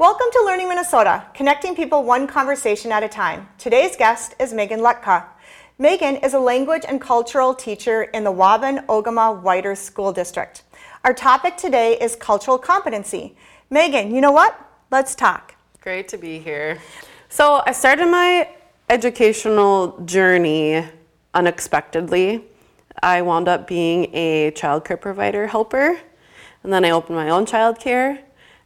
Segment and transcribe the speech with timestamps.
[0.00, 3.46] Welcome to Learning Minnesota, connecting people one conversation at a time.
[3.58, 5.26] Today's guest is Megan Lhotka.
[5.78, 10.62] Megan is a language and cultural teacher in the Waubun Ogema Whiter School District.
[11.04, 13.36] Our topic today is cultural competency.
[13.68, 14.58] Megan, you know what?
[14.90, 15.54] Let's talk.
[15.82, 16.78] Great to be here.
[17.28, 18.48] So, I started my
[18.88, 20.82] educational journey
[21.34, 22.42] unexpectedly.
[23.02, 26.00] I wound up being a childcare provider helper,
[26.62, 28.20] and then I opened my own childcare,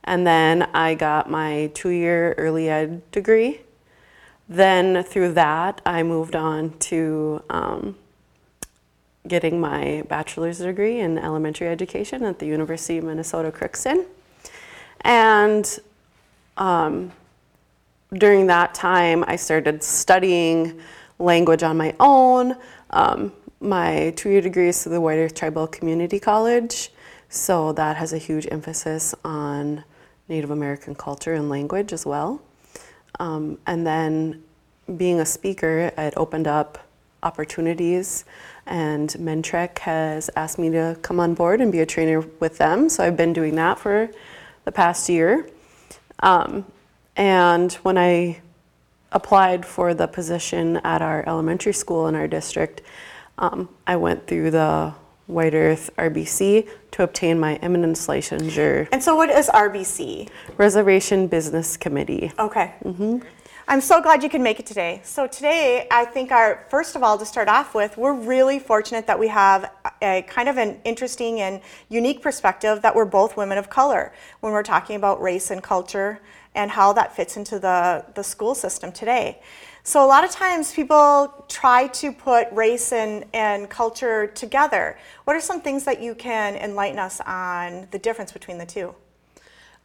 [0.04, 3.60] and then I got my two year early ed degree.
[4.48, 7.96] Then, through that, I moved on to um,
[9.26, 14.04] getting my bachelor's degree in elementary education at the University of Minnesota Crookston.
[15.00, 15.78] And
[16.58, 17.10] um,
[18.12, 20.78] during that time, I started studying
[21.18, 22.54] language on my own.
[22.90, 26.90] Um, my two year degree is through the White Earth Tribal Community College,
[27.30, 29.84] so that has a huge emphasis on
[30.28, 32.40] Native American culture and language as well.
[33.18, 34.42] Um, and then
[34.96, 36.78] being a speaker, it opened up
[37.22, 38.24] opportunities,
[38.66, 42.88] and Mentrek has asked me to come on board and be a trainer with them.
[42.88, 44.10] So I've been doing that for
[44.64, 45.48] the past year.
[46.20, 46.66] Um,
[47.16, 48.40] and when I
[49.12, 52.82] applied for the position at our elementary school in our district,
[53.38, 54.94] um, I went through the
[55.26, 58.88] White Earth RBC to obtain my eminence licensure.
[58.92, 60.28] And so, what is RBC?
[60.58, 62.32] Reservation Business Committee.
[62.38, 62.74] Okay.
[62.84, 63.18] Mm-hmm.
[63.66, 65.00] I'm so glad you can make it today.
[65.04, 69.06] So today, I think our first of all to start off with, we're really fortunate
[69.06, 73.56] that we have a kind of an interesting and unique perspective that we're both women
[73.56, 76.20] of color when we're talking about race and culture
[76.54, 79.40] and how that fits into the, the school system today.
[79.86, 84.98] So a lot of times people try to put race and, and culture together.
[85.24, 88.94] What are some things that you can enlighten us on the difference between the two?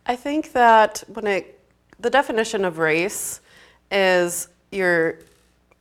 [0.06, 1.60] I think that when it,
[2.00, 3.42] the definition of race
[3.92, 5.20] is your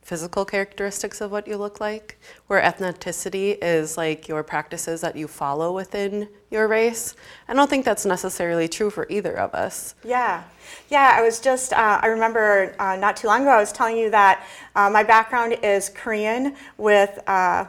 [0.09, 5.27] physical characteristics of what you look like, where ethnicity is like your practices that you
[5.27, 7.15] follow within your race.
[7.47, 9.93] I don't think that's necessarily true for either of us.
[10.03, 10.45] Yeah,
[10.89, 11.13] yeah.
[11.13, 14.09] I was just, uh, I remember uh, not too long ago, I was telling you
[14.09, 17.65] that uh, my background is Korean with uh,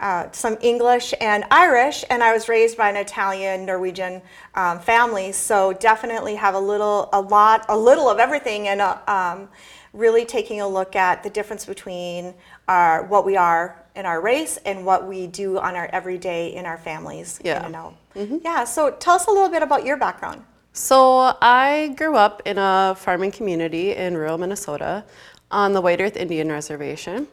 [0.00, 4.22] uh, some English and Irish, and I was raised by an Italian Norwegian
[4.54, 5.30] um, family.
[5.32, 9.48] So definitely have a little, a lot, a little of everything, and um,
[9.96, 12.34] really taking a look at the difference between
[12.68, 16.66] our what we are in our race and what we do on our everyday in
[16.66, 17.38] our families.
[17.40, 17.64] in Yeah.
[17.66, 17.94] and out.
[18.14, 18.64] Yeah.
[18.64, 20.44] So tell us a little bit about your background.
[20.72, 25.04] So I grew up in a farming community in rural Minnesota
[25.50, 27.26] on the White Earth Indian Reservation.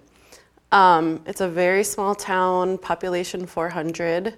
[0.72, 4.38] Um, it's a very small town, population 400.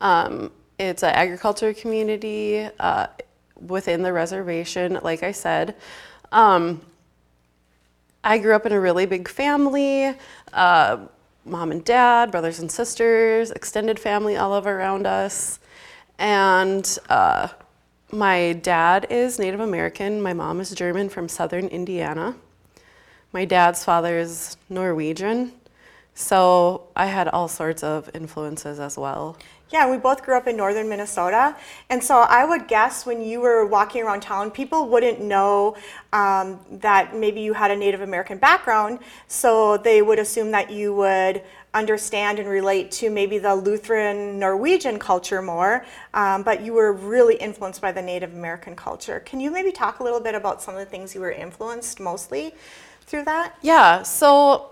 [0.00, 3.06] Um, it's an agriculture community uh,
[3.66, 5.76] within the reservation, like I said.
[6.32, 6.80] Um,
[8.22, 10.14] I grew up in a really big family
[10.52, 10.98] uh,
[11.44, 15.58] mom and dad, brothers and sisters, extended family all over around us.
[16.18, 17.48] And uh,
[18.12, 22.36] my dad is Native American, my mom is German from southern Indiana.
[23.32, 25.52] My dad's father is Norwegian.
[26.14, 29.38] So I had all sorts of influences as well.
[29.70, 31.56] Yeah, we both grew up in northern Minnesota.
[31.90, 35.76] And so I would guess when you were walking around town, people wouldn't know
[36.12, 38.98] um, that maybe you had a Native American background.
[39.28, 41.42] So they would assume that you would
[41.72, 45.86] understand and relate to maybe the Lutheran Norwegian culture more.
[46.14, 49.20] Um, but you were really influenced by the Native American culture.
[49.20, 52.00] Can you maybe talk a little bit about some of the things you were influenced
[52.00, 52.54] mostly
[53.02, 53.56] through that?
[53.62, 54.70] Yeah, so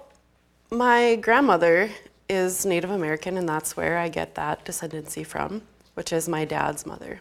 [0.70, 1.90] my grandmother
[2.28, 5.62] is Native American, and that's where I get that descendancy from,
[5.94, 7.20] which is my dad's mother.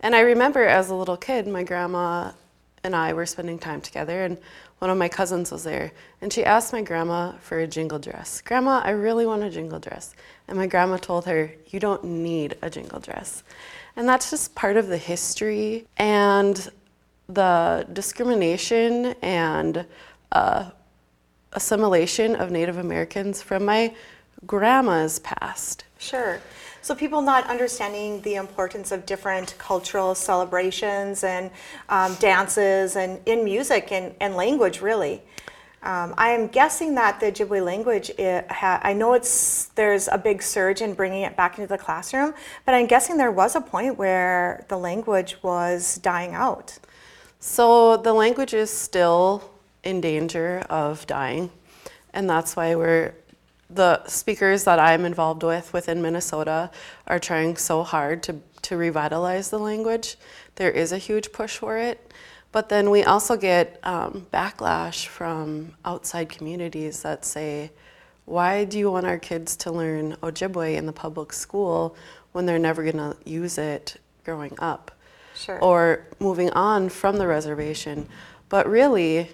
[0.00, 2.32] And I remember as a little kid, my grandma
[2.84, 4.38] and I were spending time together, and
[4.78, 8.40] one of my cousins was there, and she asked my grandma for a jingle dress.
[8.40, 10.14] Grandma, I really want a jingle dress.
[10.46, 13.42] And my grandma told her, You don't need a jingle dress.
[13.96, 16.70] And that's just part of the history and
[17.28, 19.84] the discrimination and
[20.30, 20.70] uh,
[21.52, 23.94] assimilation of Native Americans from my
[24.46, 25.84] grandma's past.
[25.98, 26.40] Sure.
[26.80, 31.50] So people not understanding the importance of different cultural celebrations and
[31.88, 35.22] um, dances and in music and, and language really.
[35.82, 40.18] Um, I am guessing that the Ojibwe language, it ha- I know it's there's a
[40.18, 42.34] big surge in bringing it back into the classroom,
[42.66, 46.78] but I'm guessing there was a point where the language was dying out.
[47.38, 49.50] So the language is still
[49.84, 51.50] in danger of dying,
[52.12, 53.14] and that's why we're
[53.70, 56.70] the speakers that I'm involved with within Minnesota
[57.06, 60.16] are trying so hard to, to revitalize the language.
[60.56, 62.12] There is a huge push for it,
[62.50, 67.70] But then we also get um, backlash from outside communities that say,
[68.24, 71.96] why do you want our kids to learn Ojibwe in the public school
[72.32, 74.90] when they're never going to use it growing up?
[75.34, 75.58] Sure.
[75.60, 78.08] Or moving on from the reservation.
[78.48, 79.30] But really,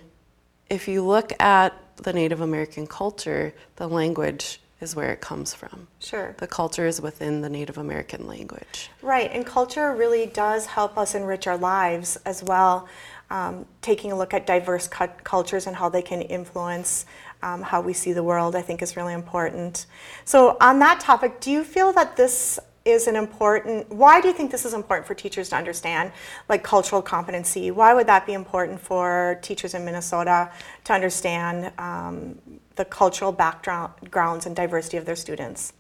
[0.69, 5.89] if you look at the Native American culture, the language is where it comes from.
[5.99, 6.35] Sure.
[6.39, 8.91] The culture is within the Native American language.
[9.03, 12.89] Right, and culture really does help us enrich our lives as well.
[13.31, 17.07] Um, taking a look at diverse cu- cultures and how they can influence
[17.43, 19.87] um, how we see the world, I think, is really important.
[20.25, 24.35] So, on that topic, do you feel that this is an important why do you
[24.35, 26.13] think this is important for teachers to understand
[26.49, 27.71] like cultural competency?
[27.71, 30.51] Why would that be important for teachers in minnesota
[30.85, 32.39] to understand um,
[32.77, 35.73] the cultural backgrounds and diversity of their students?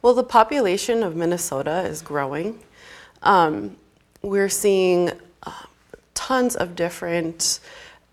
[0.00, 2.60] Well the population of minnesota is growing.
[3.22, 3.76] Um,
[4.22, 5.10] we're seeing
[5.42, 5.52] uh,
[6.14, 7.60] tons of different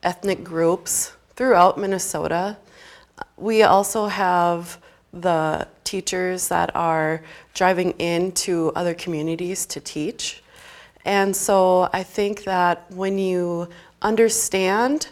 [0.03, 2.57] ethnic groups throughout minnesota.
[3.37, 4.77] We also have
[5.15, 7.21] the teachers that are
[7.53, 10.43] driving into other communities to teach.
[11.05, 13.69] And so I think that when you
[14.01, 15.07] understand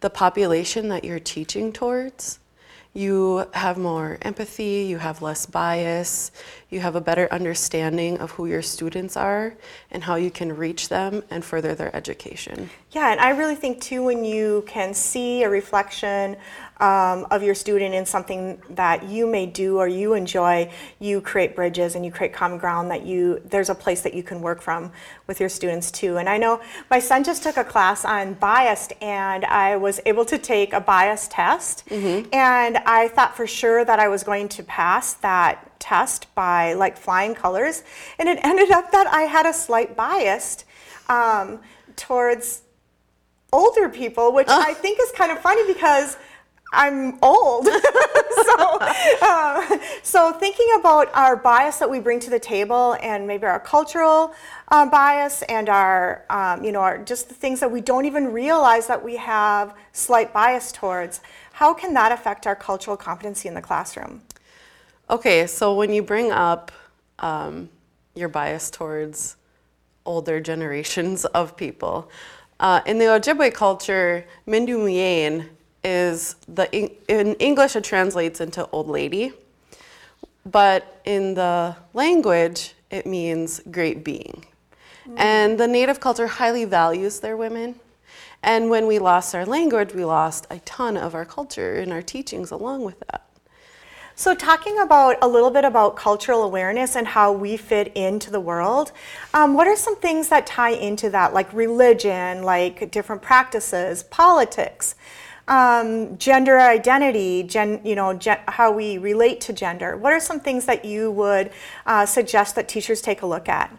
[0.00, 2.38] the population that you're teaching towards,
[2.94, 6.32] you have more empathy, you have less bias,
[6.70, 9.54] you have a better understanding of who your students are
[9.90, 12.70] and how you can reach them and further their education.
[12.90, 16.36] Yeah, and I really think too when you can see a reflection
[16.80, 20.70] um, of your student in something that you may do or you enjoy,
[21.00, 24.22] you create bridges and you create common ground that you there's a place that you
[24.22, 24.92] can work from
[25.26, 26.18] with your students too.
[26.18, 26.60] And I know
[26.90, 30.80] my son just took a class on biased and I was able to take a
[30.80, 32.28] bias test mm-hmm.
[32.32, 36.96] and I thought for sure that I was going to pass that test by like
[36.96, 37.82] flying colors
[38.18, 40.64] and it ended up that I had a slight bias
[41.08, 41.60] um,
[41.96, 42.62] towards
[43.52, 46.16] older people, which I think is kind of funny because
[46.72, 47.66] I'm old.
[48.44, 48.78] so,
[49.22, 53.60] uh, so thinking about our bias that we bring to the table and maybe our
[53.60, 54.34] cultural
[54.68, 58.32] uh, bias and our, um, you know, our, just the things that we don't even
[58.32, 61.20] realize that we have slight bias towards,
[61.52, 64.22] how can that affect our cultural competency in the classroom?
[65.10, 66.70] Okay, so when you bring up
[67.18, 67.70] um,
[68.14, 69.36] your bias towards
[70.04, 72.10] older generations of people,
[72.60, 74.84] uh, in the Ojibwe culture, Mindu
[75.84, 76.68] is the
[77.08, 79.32] in English it translates into old lady,
[80.44, 84.44] but in the language it means great being.
[85.06, 85.18] Mm.
[85.18, 87.76] And the native culture highly values their women.
[88.42, 92.02] And when we lost our language, we lost a ton of our culture and our
[92.02, 93.24] teachings along with that.
[94.14, 98.40] So, talking about a little bit about cultural awareness and how we fit into the
[98.40, 98.90] world,
[99.32, 104.96] um, what are some things that tie into that, like religion, like different practices, politics?
[105.48, 109.96] Um, gender identity, gen, you know, gen, how we relate to gender.
[109.96, 111.50] What are some things that you would
[111.86, 113.76] uh, suggest that teachers take a look at?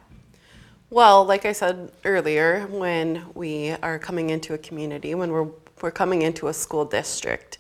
[0.90, 5.48] Well, like I said earlier, when we are coming into a community, when we're,
[5.82, 7.60] we're coming into a school district,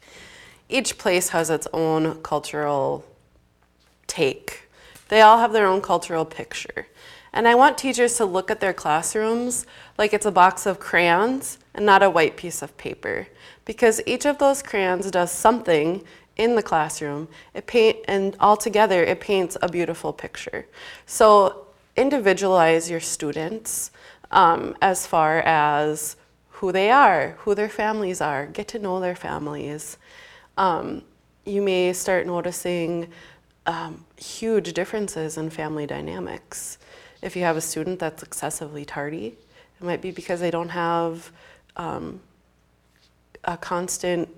[0.68, 3.06] each place has its own cultural
[4.08, 4.70] take.
[5.10, 6.88] They all have their own cultural picture.
[7.32, 9.68] And I want teachers to look at their classrooms
[10.00, 13.28] like it's a box of crayons and not a white piece of paper
[13.70, 16.04] because each of those crayons does something
[16.38, 17.28] in the classroom.
[17.54, 20.66] It paint and altogether it paints a beautiful picture.
[21.06, 23.92] So individualize your students
[24.32, 26.16] um, as far as
[26.50, 28.48] who they are who their families are.
[28.48, 30.00] Get to know their families.
[30.58, 31.04] Um,
[31.46, 33.10] you may start noticing
[33.68, 36.80] um, huge differences in family dynamics.
[37.22, 39.38] If you have a student that's excessively tardy
[39.80, 41.32] it might be because they don't have
[41.78, 42.20] um,
[43.44, 44.30] a constant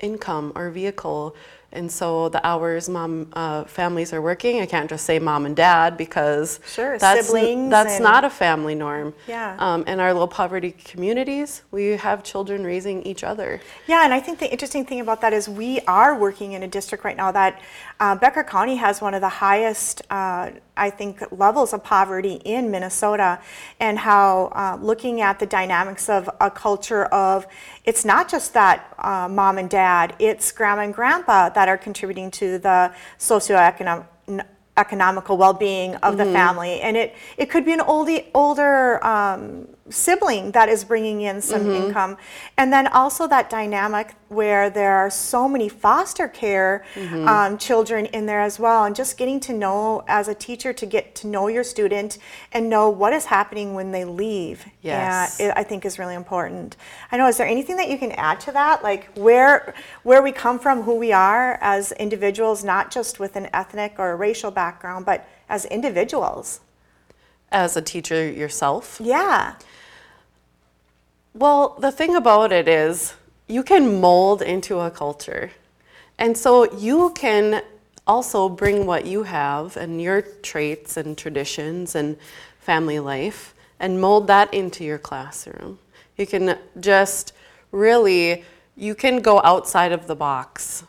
[0.00, 1.34] income or vehicle
[1.72, 5.54] and so the hours mom uh, families are working, I can't just say mom and
[5.54, 9.14] dad because sure, that's, siblings that's not a family norm.
[9.28, 9.56] Yeah.
[9.58, 13.60] Um, in our low poverty communities, we have children raising each other.
[13.86, 16.68] Yeah, and I think the interesting thing about that is we are working in a
[16.68, 17.60] district right now that
[18.00, 22.70] uh, Becker County has one of the highest, uh, I think, levels of poverty in
[22.70, 23.38] Minnesota,
[23.78, 27.46] and how uh, looking at the dynamics of a culture of
[27.84, 32.30] it's not just that uh, mom and dad, it's grandma and grandpa that are contributing
[32.32, 34.06] to the socioeconomic
[34.76, 36.18] economical well-being of mm-hmm.
[36.18, 41.22] the family and it it could be an oldie, older um, sibling that is bringing
[41.22, 42.16] in some income.
[42.56, 46.84] And then also that dynamic where there are so many foster care
[47.26, 48.84] um, children in there as well.
[48.84, 52.18] And just getting to know, as a teacher, to get to know your student
[52.52, 54.64] and know what is happening when they leave.
[54.82, 55.40] Yes.
[55.40, 56.76] And it, I think is really important.
[57.10, 58.82] I know, is there anything that you can add to that?
[58.82, 63.48] Like where, where we come from, who we are as individuals, not just with an
[63.52, 66.60] ethnic or a racial background, but as individuals?
[67.52, 69.54] As a teacher yourself, Yeah.
[71.32, 73.14] Well, the thing about it is
[73.46, 75.52] you can mold into a culture.
[76.18, 77.62] And so you can
[78.06, 82.16] also bring what you have and your traits and traditions and
[82.58, 85.78] family life and mold that into your classroom.
[86.16, 87.32] You can just
[87.70, 88.44] really
[88.76, 90.84] you can go outside of the box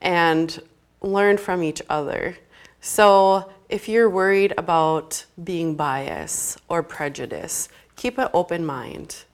[0.00, 0.58] and
[1.02, 2.38] learn from each other.
[2.80, 9.24] So, if you're worried about being biased or prejudice, keep an open mind.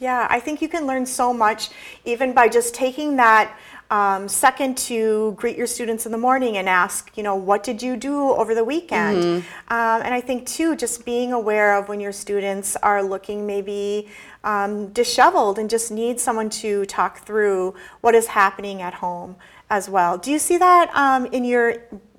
[0.00, 1.68] Yeah, I think you can learn so much
[2.06, 3.54] even by just taking that
[3.90, 7.82] um, second to greet your students in the morning and ask, you know, what did
[7.82, 9.22] you do over the weekend?
[9.68, 14.08] Um, and I think too, just being aware of when your students are looking maybe
[14.42, 19.36] um, disheveled and just need someone to talk through what is happening at home
[19.68, 20.16] as well.
[20.16, 21.76] Do you see that um, in your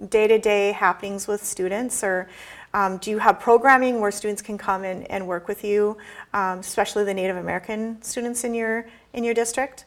[0.07, 2.29] day to day happenings with students or?
[2.73, 5.97] Um, do you have programming where students can come and, and work with you,
[6.33, 9.85] um, especially the Native American students in your in your district?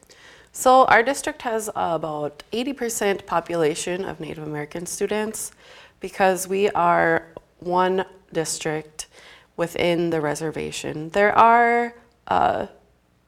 [0.53, 5.51] So our district has about 80% population of Native American students
[5.99, 7.27] because we are
[7.59, 9.09] one district
[9.57, 11.09] within the reservation.
[11.11, 11.97] There are
[12.29, 12.67] uh,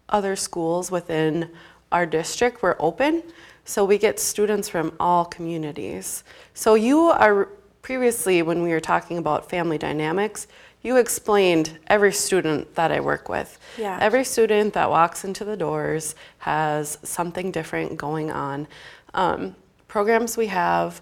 [0.08, 1.50] other schools within
[1.90, 2.62] our district.
[2.62, 3.22] We're open,
[3.64, 6.22] so we get students from all communities.
[6.54, 7.48] So you are
[7.86, 10.48] previously when we were talking about family dynamics,
[10.82, 13.60] you explained every student that I work with.
[13.78, 13.96] Yeah.
[14.00, 18.66] Every student that walks into the doors has something different going on.
[19.14, 19.54] Um,
[19.86, 21.00] programs we have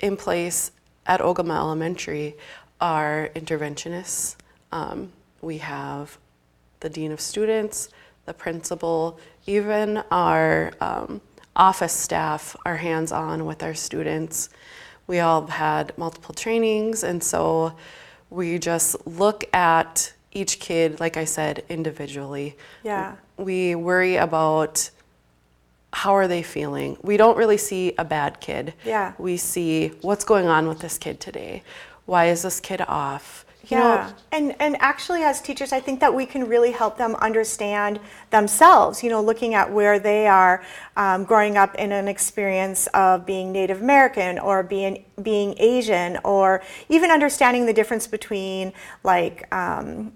[0.00, 0.70] in place
[1.04, 2.36] at Ogema Elementary
[2.80, 4.36] are interventionists.
[4.72, 5.12] Um,
[5.42, 6.16] we have
[6.80, 7.90] the dean of students,
[8.24, 11.20] the principal, even our um,
[11.54, 14.48] office staff are hands on with our students.
[15.08, 17.72] We all had multiple trainings, and so
[18.30, 22.56] we just look at each kid, like I said, individually.
[22.84, 23.16] Yeah.
[23.36, 24.90] We worry about
[25.92, 26.98] how are they feeling.
[27.02, 28.74] We don't really see a bad kid.
[28.84, 29.14] Yeah.
[29.18, 31.62] We see what's going on with this kid today.
[32.04, 33.46] Why is this kid off?
[33.70, 36.96] You know, Yeah, and and actually, as teachers, I think that we can really help
[36.96, 39.02] them understand themselves.
[39.02, 40.64] You know, looking at where they are
[40.96, 46.62] um, growing up in an experience of being Native American or being being Asian, or
[46.88, 48.72] even understanding the difference between
[49.04, 50.12] like um,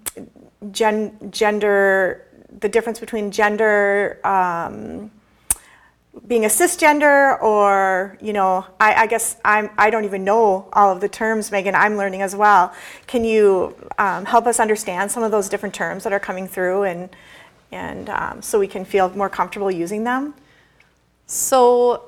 [0.71, 2.25] gen, gender,
[2.59, 4.19] the difference between gender.
[4.23, 5.11] Um,
[6.27, 10.91] being a cisgender or you know I, I guess I'm, i don't even know all
[10.91, 12.71] of the terms megan i'm learning as well.
[13.07, 16.83] Can you um, help us understand some of those different terms that are coming through
[16.83, 17.09] and
[17.71, 20.35] and um, so we can feel more comfortable using them?
[21.25, 22.03] So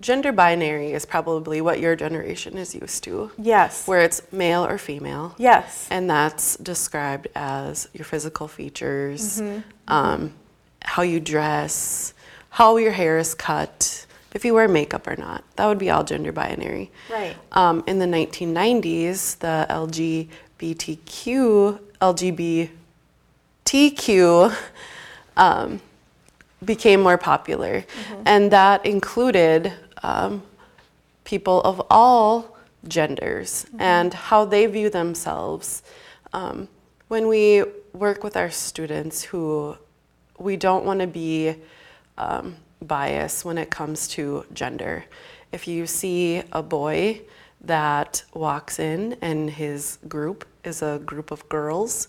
[0.00, 3.86] gender binary is probably what your generation is used to, yes.
[3.86, 5.34] Where it's male or female.
[5.38, 5.86] yes.
[5.90, 9.60] And that's described as your physical features, Mm-hmm.
[9.88, 10.32] um,
[10.82, 12.14] how you dress,
[12.56, 15.44] how your hair is cut, if you wear makeup or not.
[15.56, 16.90] That would be all gender binary.
[17.10, 17.36] Right.
[17.52, 19.66] Um, in the 1990s, the
[20.58, 21.78] LGBTQ,
[23.66, 24.56] LGBTQ
[25.36, 25.82] um,
[26.64, 27.84] became more popular.
[28.24, 30.42] And that included um,
[31.24, 32.56] people of all
[32.88, 35.82] genders and how they view themselves.
[36.32, 36.68] Um,
[37.08, 39.76] when we work with our students who
[40.38, 41.56] we don't want to be
[42.18, 45.04] um, biased when it comes to gender.
[45.52, 47.22] If you see a boy
[47.60, 52.08] that walks in and his group is a group of girls,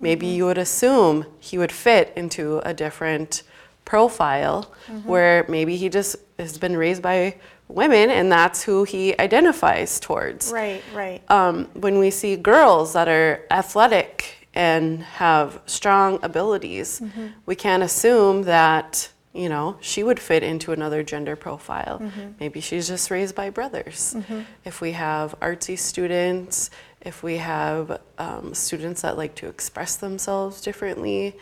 [0.00, 3.42] maybe you would assume he would fit into a different
[3.84, 4.72] profile
[5.04, 7.34] where maybe he just has been raised by
[7.68, 10.52] women and that's who he identifies towards.
[10.52, 11.22] Right right.
[11.30, 17.00] Um, when we see girls that are athletic and have strong abilities,
[17.46, 22.02] we can't assume that, you know, she would fit into another gender profile.
[22.40, 24.16] Maybe she's just raised by brothers.
[24.64, 26.70] If we have artsy students,
[27.00, 31.36] if we have um, students that like to express themselves differently,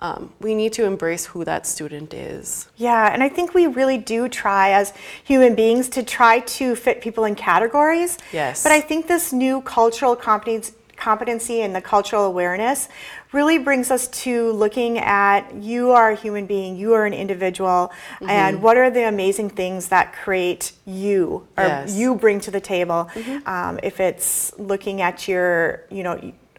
[0.00, 2.68] um, we need to embrace who that student is.
[2.76, 4.92] Yeah, and I think we really do try as
[5.24, 8.18] human beings to try to fit people in categories.
[8.32, 8.62] Yes.
[8.62, 10.72] But I think this new cultural competence,
[11.08, 12.88] competency and the cultural awareness
[13.32, 17.92] really brings us to looking at you are a human being, you are an individual,
[18.14, 18.30] Mm-hmm.
[18.30, 21.90] and what are the amazing things that create you or Yes.
[21.90, 22.00] Mm-hmm.
[22.00, 23.00] you bring to the table.
[23.44, 25.52] Um, if it's looking at your,
[25.90, 26.16] you know,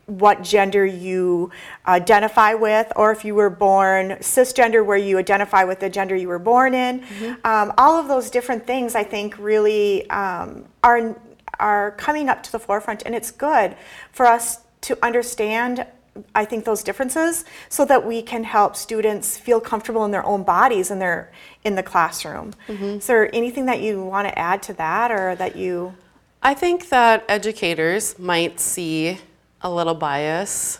[0.07, 1.49] what gender you
[1.87, 4.03] identify with, or if you were born
[4.35, 6.93] cisgender, where you identify with the gender you were born in.
[7.43, 11.15] Um, all of those different things, I think, really um, are
[11.59, 13.75] are coming up to the forefront, and it's good
[14.11, 15.85] for us to understand.
[16.33, 20.43] I think those differences, so that we can help students feel comfortable in their own
[20.43, 21.29] bodies and their
[21.65, 22.53] in the classroom.
[22.69, 25.93] Is there anything that you want to add to that, or that you?
[26.41, 29.17] I think that educators might see
[29.59, 30.79] a little bias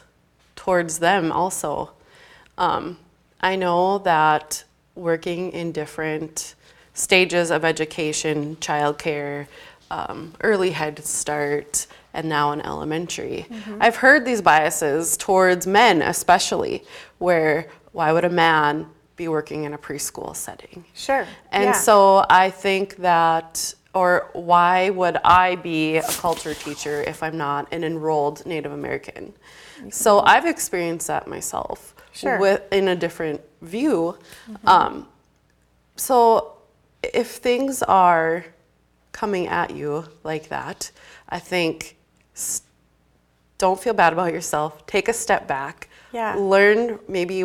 [0.56, 1.92] towards them also.
[2.58, 2.98] Um,
[3.42, 4.64] I know that
[4.96, 6.56] working in different
[6.94, 9.48] stages of education, childcare,
[9.92, 13.46] um, early head start, and now in elementary,
[13.80, 16.84] I've heard these biases towards men, especially,
[17.18, 20.86] where why would a man be working in a preschool setting?
[20.94, 21.26] Sure.
[21.52, 21.72] And yeah.
[21.74, 27.72] so I think that, or why would I be a culture teacher if I'm not
[27.74, 29.34] an enrolled Native American?
[29.90, 32.40] So I've experienced that myself Sure.
[32.40, 34.18] with in a different view.
[34.66, 35.08] Um,
[35.98, 36.54] so
[37.04, 38.46] if things are
[39.16, 40.92] coming at you like that,
[41.30, 41.96] I think
[42.36, 42.64] s-
[43.58, 44.86] don't feel bad about yourself.
[44.86, 45.88] Take a step back.
[46.12, 46.36] Yeah.
[46.36, 47.42] Learn maybe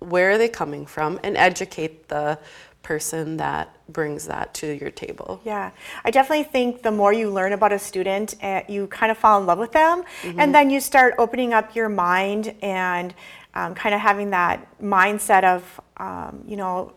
[0.00, 2.38] where are they coming from and educate the
[2.82, 5.40] person that brings that to your table.
[5.44, 5.70] Yeah,
[6.04, 9.38] I definitely think the more you learn about a student, uh, you kind of fall
[9.40, 10.02] in love with them,
[10.40, 13.14] and then you start opening up your mind and
[13.54, 16.92] um, kind of having that mindset of, um, you know,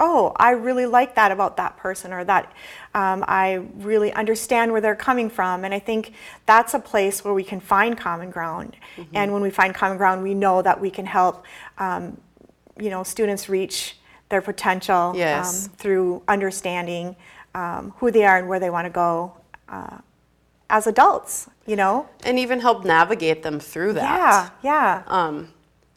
[0.00, 2.52] oh, I really like that about that person, or that
[2.94, 5.64] um, I really understand where they're coming from.
[5.64, 6.12] And I think
[6.46, 8.76] that's a place where we can find common ground.
[9.12, 11.44] And when we find common ground, we know that we can help,
[11.78, 12.16] um,
[12.78, 13.96] you know, students reach
[14.28, 15.66] their potential Yes.
[15.66, 17.16] um, through understanding
[17.54, 19.32] um, who they are and where they want to go
[19.68, 19.98] uh,
[20.70, 21.48] as adults.
[21.66, 22.08] You know?
[22.24, 24.02] And even help navigate them through that.
[24.04, 25.52] Yeah, yeah, Um,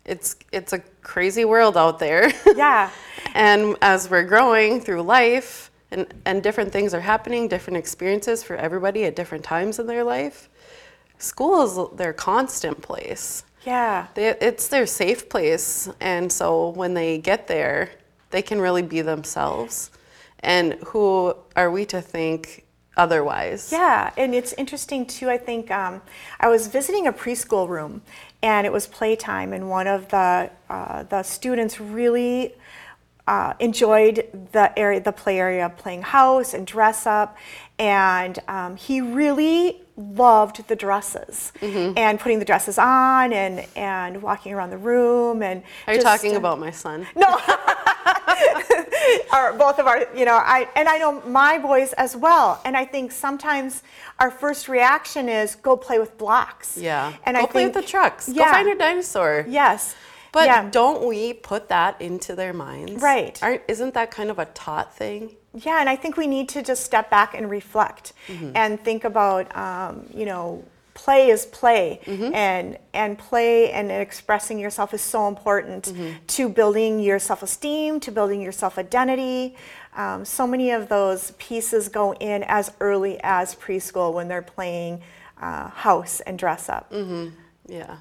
[0.06, 2.32] it's it's a crazy world out there.
[2.56, 2.90] yeah.
[3.34, 8.56] and as we're growing through life and, and different things are happening, different experiences for
[8.56, 10.50] everybody at different times in their life,
[11.18, 13.44] school is their constant place.
[13.66, 15.88] Yeah, They, it's their safe place.
[16.00, 17.92] And so when they get there,
[18.32, 19.92] they can really be themselves.
[20.40, 22.66] And who are we to think
[22.98, 23.70] otherwise?
[23.72, 25.30] yeah, and it's interesting too.
[25.30, 26.02] I think um,
[26.40, 28.02] I was visiting a preschool room,
[28.44, 32.56] and it was playtime, and one of the uh, the students really
[33.28, 37.38] uh, enjoyed the area, the play area, playing house and dress up,
[37.78, 41.98] and um, he really loved the dresses Mm-hmm.
[41.98, 45.62] and putting the dresses on and and walking around the room and.
[45.88, 47.08] Are you talking uh, about my son?
[47.16, 47.28] No.
[49.34, 52.62] our, both of our, you know, I and I know my boys as well.
[52.66, 53.84] And I think sometimes
[54.20, 56.78] our first reaction is go play with blocks.
[56.78, 57.14] Yeah.
[57.26, 58.28] And Go I play think, with the trucks.
[58.28, 58.52] Go Yeah.
[58.52, 59.46] find a dinosaur.
[59.48, 59.96] Yes.
[60.32, 60.70] But yeah.
[60.70, 63.02] don't we put that into their minds?
[63.02, 63.38] Right.
[63.44, 65.36] Aren't, isn't that kind of a taught thing?
[65.54, 68.52] Yeah, and I think we need to just step back and reflect Mm-hmm.
[68.56, 70.64] and think about, um, you know,
[71.04, 72.34] play is play, Mm-hmm.
[72.34, 76.26] and and play and expressing yourself is so important Mm-hmm.
[76.36, 79.56] to building your self-esteem, to building your self-identity.
[79.96, 85.02] Um, so many of those pieces go in as early as preschool when they're playing
[85.42, 86.94] uh, house and dress up.
[87.68, 87.98] Yeah.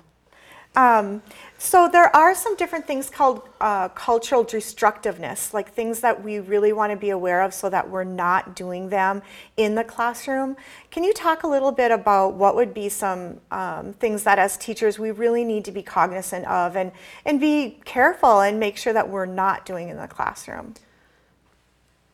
[0.76, 1.22] Um,
[1.62, 6.72] so there are some different things called uh, cultural destructiveness, like things that we really
[6.72, 9.20] want to be aware of so that we're not doing them
[9.58, 10.56] in the classroom.
[10.90, 14.56] Can you talk a little bit about what would be some um, things that as
[14.56, 16.92] teachers we really need to be cognizant of and,
[17.26, 20.72] and be careful and make sure that we're not doing in the classroom?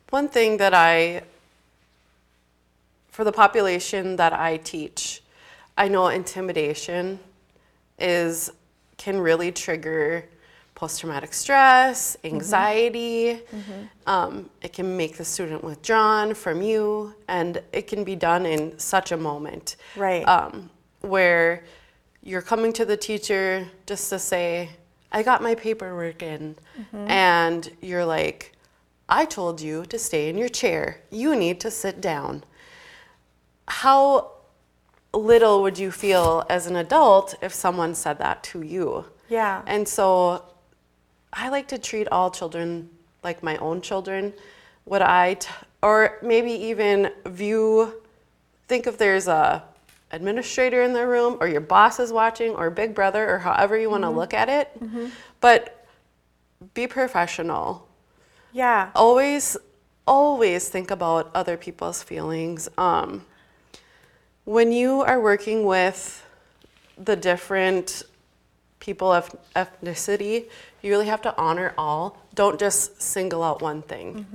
[0.09, 1.21] One thing that I,
[3.11, 5.23] for the population that I teach,
[5.77, 7.19] I know intimidation
[7.97, 8.51] is
[8.97, 10.25] can really trigger
[10.75, 13.41] post-traumatic stress, anxiety.
[14.05, 18.77] Um, it can make the student withdrawn from you, and it can be done in
[18.77, 19.77] such a moment.
[19.95, 20.23] Right.
[20.27, 20.69] Um,
[21.01, 21.63] where
[22.21, 24.69] you're coming to the teacher just to say,
[25.11, 26.55] I got my paperwork in.
[27.09, 28.53] And you're like,
[29.09, 30.99] I told you to stay in your chair.
[31.09, 32.43] You need to sit down.
[33.67, 34.31] How
[35.17, 39.05] little would you feel as an adult if someone said that to you?
[39.29, 39.61] Yeah.
[39.65, 40.43] And so
[41.33, 42.89] I like to treat all children
[43.23, 44.33] like my own children.
[44.85, 45.49] Would I, t-
[45.81, 47.93] or maybe even view,
[48.67, 49.63] think if there's a
[50.11, 53.89] administrator in the room or your boss is watching or big brother or however you
[53.89, 54.81] want to look at it.
[55.41, 55.85] But
[56.73, 57.87] be professional.
[58.53, 58.89] Yeah.
[58.95, 59.57] Always,
[60.07, 62.69] always think about other people's feelings.
[62.77, 63.25] Um,
[64.47, 66.25] when you are working with
[66.97, 68.03] the different
[68.79, 70.45] people of ethnicity,
[70.81, 72.17] you really have to honor all.
[72.33, 74.25] Don't just single out one thing.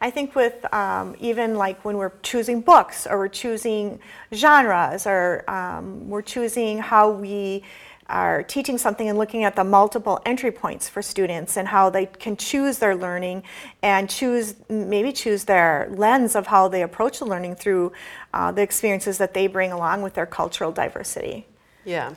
[0.00, 3.98] I think with um, even like when we're choosing books or we're choosing
[4.32, 7.64] genres or um, we're choosing how we
[8.10, 12.06] are teaching something and looking at the multiple entry points for students and how they
[12.06, 13.42] can choose their learning
[13.82, 17.92] and choose maybe choose their lens of how they approach the learning through
[18.34, 21.46] uh, the experiences that they bring along with their cultural diversity.
[21.84, 22.14] Yeah.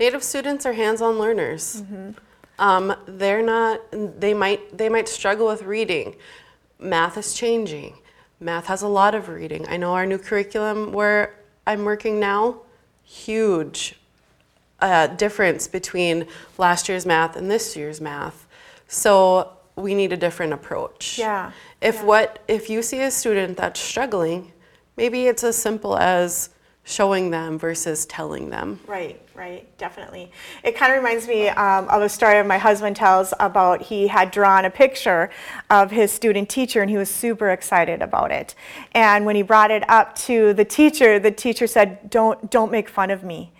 [0.00, 1.82] Native students are hands-on learners.
[2.58, 3.80] Um, they're not.
[3.92, 4.76] They might.
[4.76, 6.16] They might struggle with reading.
[6.78, 7.98] Math is changing.
[8.40, 9.66] Math has a lot of reading.
[9.68, 11.34] I know our new curriculum where
[11.66, 12.60] I'm working now.
[13.04, 13.98] Huge
[14.80, 18.46] uh, difference between last year's math and this year's math.
[18.86, 21.18] So we need a different approach.
[21.18, 22.04] Yeah, If yeah.
[22.04, 24.52] what if you see a student that's struggling,
[24.96, 26.50] maybe it's as simple as
[26.84, 28.80] showing them versus telling them.
[28.86, 30.30] Right, right, definitely.
[30.64, 34.30] It kind of reminds me um, of a story my husband tells about he had
[34.30, 35.30] drawn a picture
[35.70, 38.54] of his student teacher and he was super excited about it.
[38.92, 42.88] And when he brought it up to the teacher, the teacher said, "Don't don't make
[42.88, 43.52] fun of me."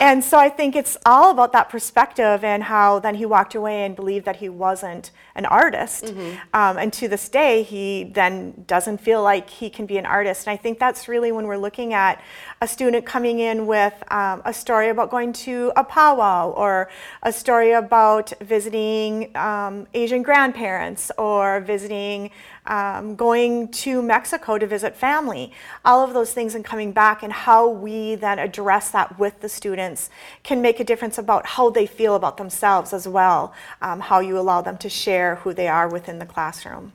[0.00, 3.84] And so I think it's all about that perspective and how then he walked away
[3.84, 6.04] and believed that he wasn't an artist.
[6.52, 10.46] Um, and to this day, he then doesn't feel like he can be an artist.
[10.46, 12.20] And I think that's really when we're looking at
[12.64, 16.88] a student coming in with um, a story about going to a powwow or
[17.22, 22.30] a story about visiting um, Asian grandparents or visiting,
[22.64, 25.52] um, going to Mexico to visit family.
[25.84, 29.48] All of those things and coming back and how we then address that with the
[29.50, 30.08] students
[30.42, 34.38] can make a difference about how they feel about themselves as well, um, how you
[34.38, 36.94] allow them to share who they are within the classroom.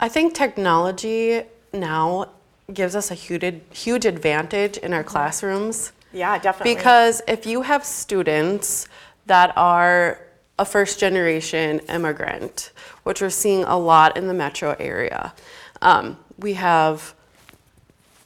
[0.00, 2.30] I think technology now
[2.72, 5.92] gives us a huge, huge advantage in our classrooms.
[6.12, 6.74] Yeah, definitely.
[6.74, 8.88] Because if you have students
[9.26, 10.20] that are
[10.58, 12.72] a first generation immigrant,
[13.04, 15.32] which we're seeing a lot in the metro area,
[15.80, 17.14] um, we have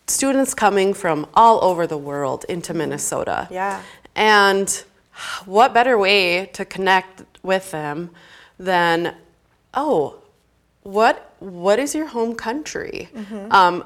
[0.09, 3.47] students coming from all over the world into Minnesota.
[3.49, 3.81] Yeah.
[4.17, 4.83] And
[5.45, 8.11] what better way to connect with them
[8.59, 9.15] than,
[9.73, 10.17] oh,
[10.83, 13.09] what what is your home country?
[13.51, 13.85] Um,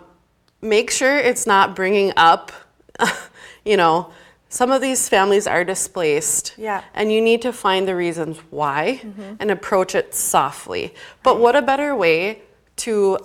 [0.60, 2.52] make sure it's not bringing up,
[3.64, 4.12] you know,
[4.48, 6.54] some of these families are displaced.
[6.56, 6.82] Yeah.
[6.94, 9.02] And you need to find the reasons why
[9.40, 10.94] and approach it softly.
[11.22, 12.42] But what a better way
[12.76, 13.18] to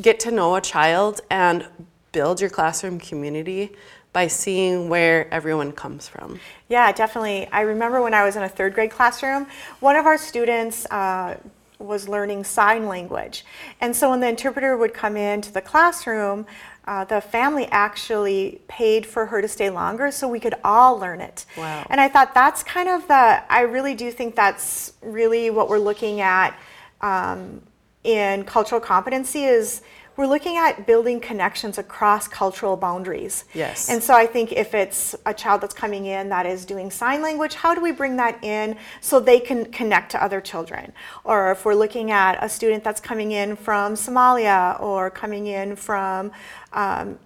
[0.00, 1.66] get to know a child and
[2.12, 3.72] build your classroom community
[4.12, 6.38] by seeing where everyone comes from.
[6.68, 7.46] Yeah, definitely.
[7.48, 9.46] I remember when I was in a third grade classroom,
[9.80, 11.36] one of our students uh,
[11.82, 13.44] was learning sign language.
[13.80, 16.46] And so when the interpreter would come into the classroom,
[16.84, 21.20] uh, the family actually paid for her to stay longer so we could all learn
[21.20, 21.44] it.
[21.56, 21.86] Wow.
[21.88, 25.78] And I thought that's kind of the, I really do think that's really what we're
[25.78, 26.58] looking at
[27.00, 27.62] um,
[28.02, 29.82] in cultural competency is
[30.16, 33.44] we're looking at building connections across cultural boundaries.
[33.54, 33.88] Yes.
[33.88, 37.22] And so I think if it's a child that's coming in that is doing sign
[37.22, 40.92] language, how do we bring that in so they can connect to other children?
[41.24, 45.76] Or if we're looking at a student that's coming in from Somalia or coming in
[45.76, 46.32] from
[46.72, 47.18] um,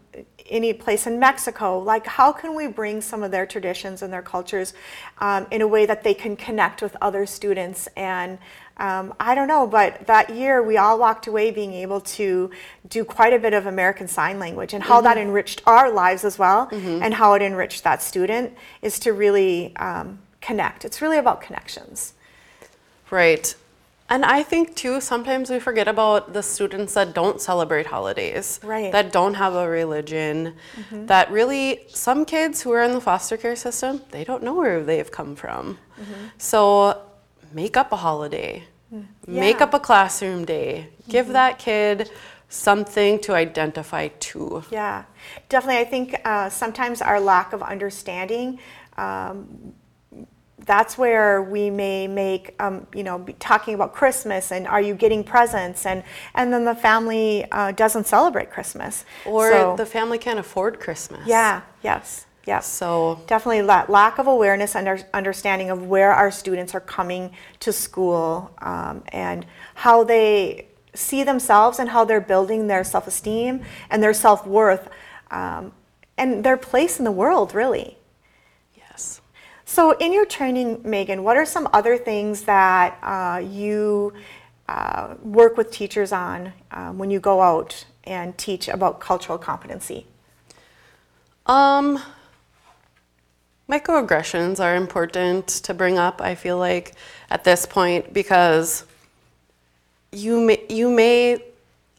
[0.48, 4.22] any place in Mexico, like how can we bring some of their traditions and their
[4.22, 4.74] cultures
[5.18, 8.38] um, in a way that they can connect with other students and
[8.78, 12.50] um, I don't know, but that year we all walked away being able to
[12.88, 16.38] do quite a bit of American Sign Language and how that enriched our lives as
[16.38, 20.84] well, and how it enriched that student is to really um, connect.
[20.84, 22.12] It's really about connections.
[23.10, 23.54] Right.
[24.08, 28.92] And I think too, sometimes we forget about the students that don't celebrate holidays, Right.
[28.92, 30.54] that don't have a religion,
[30.92, 34.84] that really, some kids who are in the foster care system, they don't know where
[34.84, 35.78] they've come from.
[36.38, 37.00] So
[37.56, 38.62] make up a holiday,
[39.26, 42.10] make up a classroom day, give that kid
[42.48, 44.62] something to identify to.
[44.70, 45.04] Yeah,
[45.48, 45.80] definitely.
[45.80, 48.58] I think uh, sometimes our lack of understanding.
[48.96, 49.74] Um,
[50.64, 54.94] that's where we may make, um, you know, be talking about Christmas and are you
[54.94, 56.02] getting presents, and
[56.34, 59.04] and then the family uh, doesn't celebrate Christmas.
[59.24, 61.26] Or So- the family can't afford Christmas.
[61.26, 62.66] yeah, yes, yes.
[62.66, 67.72] So Definitely that lack of awareness and understanding of where our students are coming to
[67.72, 74.02] school um, and how they see themselves and how they're building their self esteem and
[74.02, 74.88] their self worth
[75.30, 75.72] um,
[76.16, 77.98] and their place in the world, really.
[78.74, 79.20] Yes.
[79.64, 84.14] So, in your training, Megan, what are some other things that uh, you
[84.68, 90.06] uh, work with teachers on um, when you go out and teach about cultural competency?
[91.46, 92.02] Um,
[93.68, 96.20] microaggressions are important to bring up.
[96.20, 96.94] I feel like
[97.30, 98.84] at this point because
[100.12, 101.42] you may you may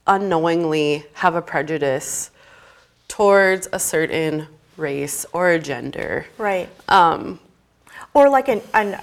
[0.06, 2.32] unknowingly have a prejudice
[3.08, 6.26] towards a certain race or a gender.
[6.38, 6.70] Right.
[6.88, 7.40] Um,
[8.14, 9.00] Or like an, an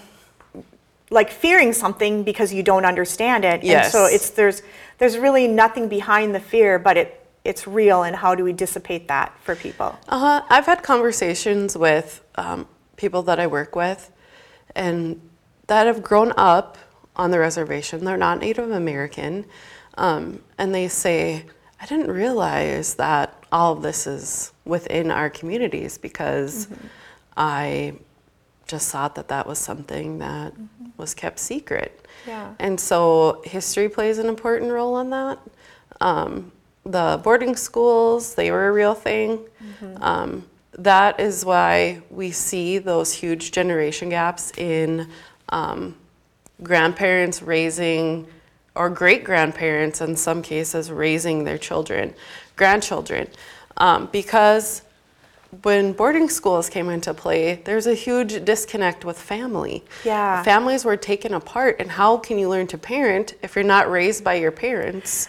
[1.11, 3.62] like fearing something because you don't understand it.
[3.62, 4.62] And so it's there's
[4.98, 9.09] there's really nothing behind the fear, but it it's real and how do we dissipate
[9.09, 9.98] that for people?
[10.09, 10.42] Uh-huh.
[10.48, 14.11] I've had conversations with um, people that I work with
[14.74, 15.20] and
[15.66, 16.78] that have grown up
[17.16, 18.04] on the reservation.
[18.04, 19.44] They're not Native American.
[19.96, 21.44] Um, and they say,
[21.80, 26.68] I didn't realize that all of this is within our communities because
[27.37, 27.94] I
[28.66, 30.54] just thought that that was something that
[30.96, 32.07] was kept secret.
[32.26, 32.54] Yeah.
[32.59, 35.38] And so history plays an important role in that.
[36.00, 36.52] Um,
[36.85, 39.40] the boarding schools, they were a real thing.
[40.03, 40.44] Um,
[40.79, 45.09] that is why we see those huge generation gaps in
[45.49, 45.97] um,
[46.62, 48.27] grandparents raising,
[48.75, 52.14] or great grandparents in some cases, raising their children,
[52.57, 53.29] grandchildren.
[53.77, 54.83] Um, because
[55.62, 59.85] when boarding schools came into play, there's a huge disconnect with family.
[60.05, 60.42] Yeah.
[60.42, 64.25] Families were taken apart, and how can you learn to parent if you're not raised
[64.25, 65.29] by your parents?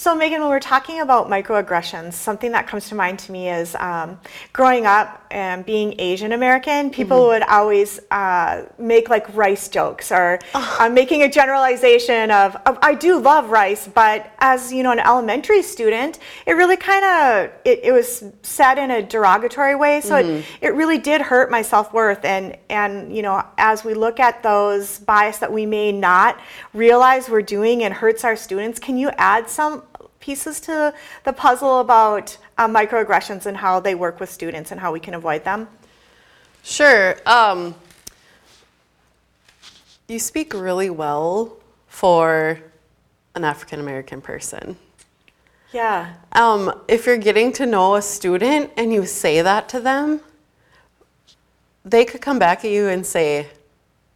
[0.00, 3.74] So, Megan, when we're talking about microaggressions, something that comes to mind to me is
[3.74, 4.20] um,
[4.52, 10.38] growing up and being Asian American, people would always uh, make like rice jokes or
[10.54, 15.00] uh, making a generalization of, of, I do love rice, but as you know, an
[15.00, 20.14] elementary student, it really kind of it, it was said in a derogatory way, so
[20.14, 22.24] it, it really did hurt my self worth.
[22.24, 26.38] And and you know, as we look at those bias that we may not
[26.72, 29.82] realize we're doing and hurts our students, can you add some
[30.20, 34.92] pieces to the puzzle about uh, microaggressions and how they work with students and how
[34.92, 35.68] we can avoid them?
[36.62, 37.16] Sure.
[37.26, 37.74] Um,
[40.08, 41.56] you speak really well
[41.88, 42.58] for
[43.34, 44.76] an African American person.
[45.72, 46.14] Yeah.
[46.32, 50.20] Um, if you're getting to know a student and you say that to them,
[51.84, 53.48] they could come back at you and say,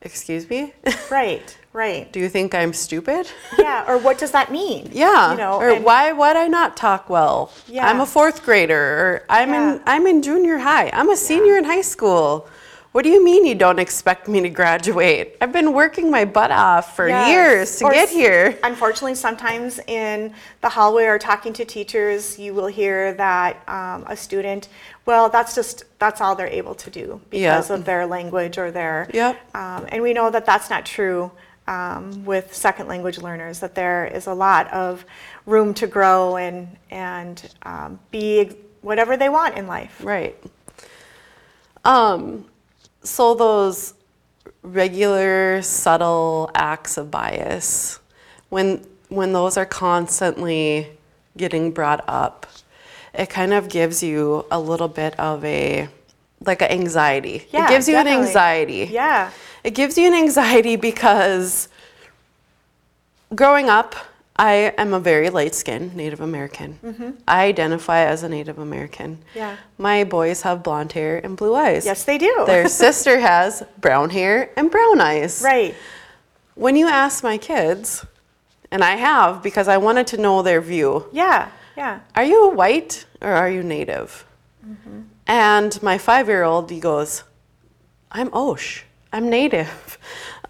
[0.01, 0.73] Excuse me?
[1.11, 1.57] Right.
[1.73, 2.13] Right.
[2.13, 3.27] Do you think I'm stupid?
[3.59, 3.85] Yeah.
[3.89, 4.91] Or what does that mean?
[4.93, 5.33] Yeah.
[5.33, 5.61] You know.
[5.61, 7.53] or why would I not talk well?
[7.69, 7.87] Yeah.
[7.89, 9.75] I'm a fourth grader or I'm Yeah.
[9.75, 10.91] in I'm in junior high.
[10.93, 12.49] I'm a senior in high school.
[12.93, 15.37] What do you mean you don't expect me to graduate?
[15.41, 17.29] I've been working my butt off for Yes.
[17.31, 18.59] years to Or get here.
[18.63, 24.17] Unfortunately, sometimes in the hallway or talking to teachers, you will hear that um, a
[24.17, 24.69] student,
[25.07, 27.77] well, that's just that's all they're able to do because Yeah.
[27.77, 29.09] of their language or their.
[29.15, 29.37] Yep.
[29.55, 31.31] Um, and we know that that's not true
[31.67, 33.61] um, with second language learners.
[33.61, 35.05] That there is a lot of
[35.47, 38.51] room to grow and and um, be
[38.83, 40.01] whatever they want in life.
[40.03, 40.37] Right.
[41.85, 42.47] Um,
[43.03, 43.95] so those
[44.63, 48.01] regular subtle acts of bias,
[48.49, 50.89] when when those are constantly
[51.37, 52.47] getting brought up,
[53.15, 55.89] it kind of gives you a little bit of a
[56.45, 57.47] like an anxiety.
[57.51, 58.21] Yeah, it gives you definitely.
[58.21, 58.89] an anxiety.
[58.91, 59.31] Yeah.
[59.65, 61.69] It gives you an anxiety because
[63.35, 63.95] growing up,
[64.37, 66.79] I am a very light skinned Native American.
[67.29, 69.19] I identify as a Native American.
[69.19, 69.39] Mm-hmm.
[69.39, 69.57] Yeah.
[69.79, 71.85] My boys have blonde hair and blue eyes.
[71.85, 72.45] Yes, they do.
[72.47, 75.43] Their sister has brown hair and brown eyes.
[75.45, 75.75] right.
[76.55, 78.05] When you ask my kids,
[78.71, 81.49] and I have because I wanted to know their view, Yeah.
[81.77, 82.01] Yeah.
[82.15, 84.27] are you white or are you native?
[84.67, 85.01] Mm-hmm.
[85.27, 87.23] And my five year old, he goes,
[88.11, 89.99] I'm Osh, I'm native.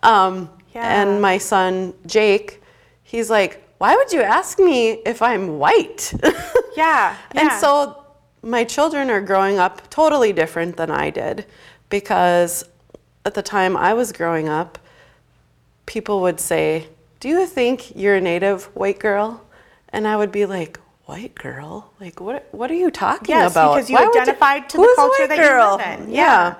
[0.03, 1.03] Um, Yeah.
[1.03, 2.62] And my son, Jake,
[3.03, 6.12] he's like, why would you ask me if I'm white?
[6.77, 7.14] Yeah.
[7.33, 8.03] And so
[8.42, 11.44] my children are growing up totally different than I did
[11.90, 12.64] because
[13.27, 14.79] at the time I was growing up,
[15.85, 16.88] people would say,
[17.20, 19.44] Do you think you're a native white girl?
[19.90, 21.92] And I would be like, White girl?
[22.01, 23.75] Like, what, what are you talking Yes, about?
[23.75, 25.72] because you Why identified to the culture that girl?
[25.72, 26.14] you live in.
[26.14, 26.55] Yeah.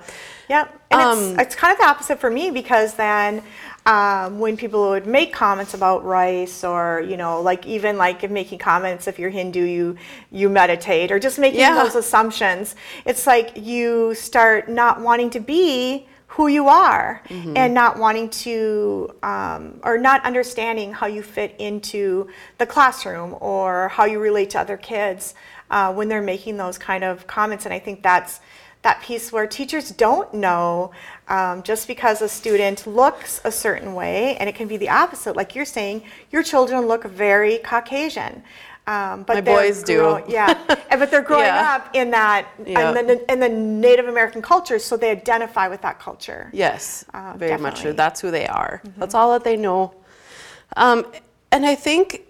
[0.49, 0.81] Yep.
[0.91, 3.43] And Um, it's, it's kind of the opposite for me because then
[3.87, 8.31] um, when people would make comments about rice or, you know, like even like if
[8.31, 9.97] making comments, if you're Hindu, you,
[10.31, 11.83] you meditate or just making Yeah.
[11.83, 17.23] those assumptions, it's like you start not wanting to be who you are
[17.57, 22.27] and not wanting to um, or not understanding how you fit into
[22.59, 25.35] the classroom or how you relate to other kids
[25.71, 28.41] uh, when they're making those kind of comments and i think that's
[28.83, 30.91] that piece where teachers don't know
[31.29, 35.37] um, just because a student looks a certain way and it can be the opposite
[35.37, 38.43] like you're saying your children look very caucasian
[38.89, 40.21] um, but My boys do.
[40.29, 40.59] yeah
[40.91, 41.77] and- but they're growing Yeah.
[41.77, 42.99] up in that Yeah.
[42.99, 47.35] in, the, in the native american culture so they identify with that culture Yes, Uh,
[47.37, 47.93] very much so.
[47.93, 48.83] That's who they are.
[48.97, 49.95] That's all that they know.
[50.77, 51.07] Um,
[51.53, 52.23] and I think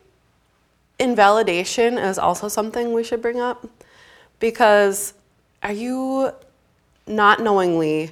[0.99, 3.67] invalidation is also something we should bring up
[4.39, 5.15] because
[5.63, 6.31] are you
[7.07, 8.11] not knowingly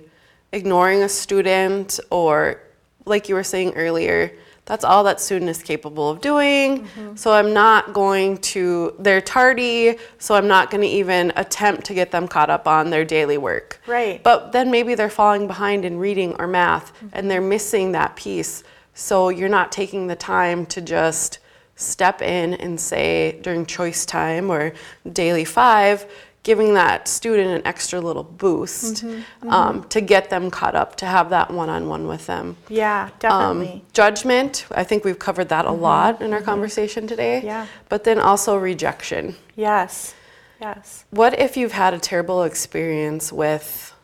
[0.52, 2.60] ignoring a student or
[3.06, 4.32] like you were saying earlier
[4.66, 7.16] that's all that student is capable of doing mm-hmm.
[7.16, 11.94] so i'm not going to they're tardy so i'm not going to even attempt to
[11.94, 14.22] get them caught up on their daily work Right.
[14.22, 17.08] but then maybe they're falling behind in reading or math mm-hmm.
[17.12, 18.62] and they're missing that piece.
[18.94, 21.38] So you're not taking the time to just
[21.76, 24.72] step in and say during choice time or
[25.10, 26.04] daily five,
[26.42, 29.04] giving that student an extra little boost
[29.46, 32.56] Um, to get them caught up, to have that one on one with them.
[32.68, 37.42] yeah Um, definitely judgment, I think we've covered that a lot in our conversation today.
[37.44, 37.66] Yeah.
[37.88, 39.36] But then also rejection.
[39.56, 40.14] yes
[40.60, 43.94] yes What if you've had a terrible experience with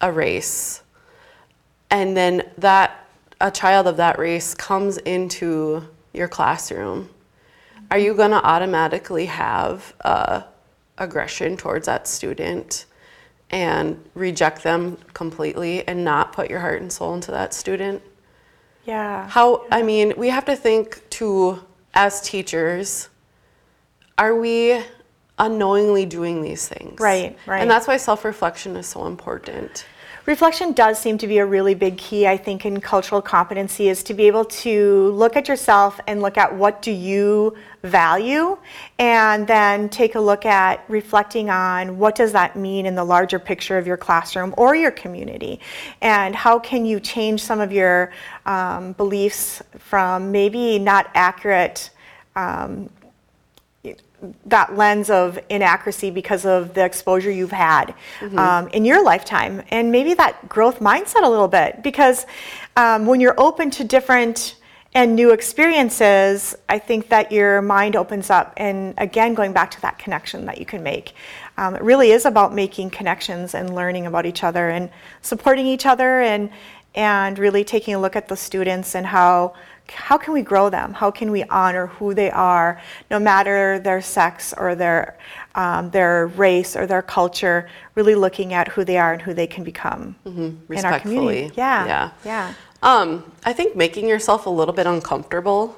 [0.00, 0.82] a race
[1.90, 3.04] and then that
[3.40, 7.08] a child of that race comes into your classroom?
[7.90, 10.42] Are you going to automatically have uh,
[10.98, 12.86] aggression towards that student
[13.50, 18.02] and reject them completely and not put your heart and soul into that student?
[18.84, 21.62] yeah How, I mean, we have to think too,
[21.94, 23.08] as teachers,
[24.16, 24.82] are we
[25.38, 26.98] unknowingly doing these things?
[27.00, 27.60] Right, right.
[27.60, 29.86] And that's why self reflection is so important.
[30.28, 34.02] Reflection does seem to be a really big key, I think, in cultural competency is
[34.02, 38.58] to be able to look at yourself and look at what do you value
[38.98, 43.38] and then take a look at reflecting on what does that mean in the larger
[43.38, 45.60] picture of your classroom or your community
[46.02, 48.12] and how can you change some of your
[48.44, 51.88] um, beliefs from maybe not accurate
[52.36, 52.90] um,
[54.46, 57.94] that lens of inaccuracy because of the exposure you've had
[58.36, 59.62] um, in your lifetime.
[59.70, 62.26] And maybe that growth mindset a little bit because
[62.76, 64.56] um, when you're open to different
[64.94, 68.54] and new experiences i think that your mind opens up.
[68.56, 71.12] And again going back to that connection that you can make
[71.58, 75.84] um, it really is about making connections and learning about each other and supporting each
[75.84, 76.50] other and
[76.94, 79.54] and really taking a look at the students and how
[79.92, 80.92] how can we grow them?
[80.92, 85.18] How can we honor who they are, no matter their sex or their
[85.54, 87.68] um, their race or their culture?
[87.94, 91.50] Really looking at who they are and who they can become in our community.
[91.56, 92.10] Yeah, Yeah.
[92.24, 95.76] yeah, Um, I think making yourself a little bit uncomfortable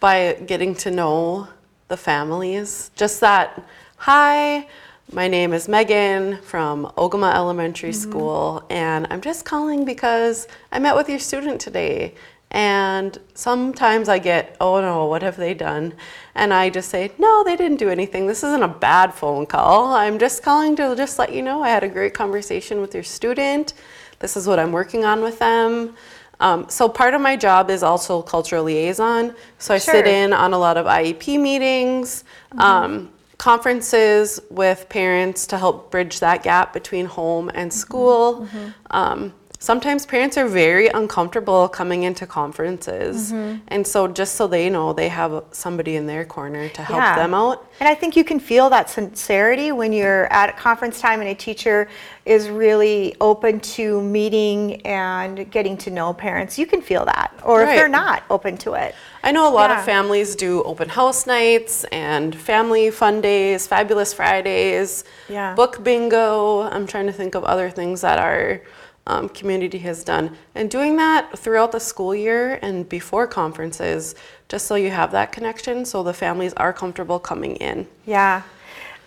[0.00, 1.48] by getting to know
[1.88, 2.90] the families.
[2.96, 3.62] Just that,
[3.96, 4.66] hi,
[5.12, 10.96] my name is Megan from Ogema Elementary School, and I'm just calling because I met
[10.96, 12.14] with your student today.
[12.52, 15.94] And sometimes I get, oh no, what have they done?
[16.34, 18.26] And I just say, no, they didn't do anything.
[18.26, 19.94] This isn't a bad phone call.
[19.94, 23.04] I'm just calling to just let you know I had a great conversation with your
[23.04, 23.72] student.
[24.18, 25.96] This is what I'm working on with them.
[26.40, 29.34] Um, so part of my job is also cultural liaison.
[29.58, 32.24] So I sit in on a lot of IEP meetings,
[32.58, 38.46] um, conferences with parents to help bridge that gap between home and school.
[38.90, 43.58] Um, sometimes parents are very uncomfortable coming into conferences, mm-hmm.
[43.68, 47.14] and so just so they know, they have somebody in their corner to help Yeah.
[47.14, 47.64] them out.
[47.78, 51.34] And I think you can feel that sincerity when you're at conference time and a
[51.34, 51.88] teacher
[52.26, 56.58] is really open to meeting and getting to know parents.
[56.58, 57.32] You can feel that.
[57.44, 58.96] Or if they're not open to it.
[59.22, 59.78] I know a lot Yeah.
[59.78, 65.54] of families do open house nights and family fun days, fabulous Fridays, Yeah.
[65.54, 66.62] book bingo.
[66.62, 68.60] I'm trying to think of other things that our
[69.06, 70.36] um, community has done.
[70.54, 74.14] And doing that throughout the school year and before conferences,
[74.48, 77.86] just so you have that connection, so the families are comfortable coming in.
[78.06, 78.42] Yeah.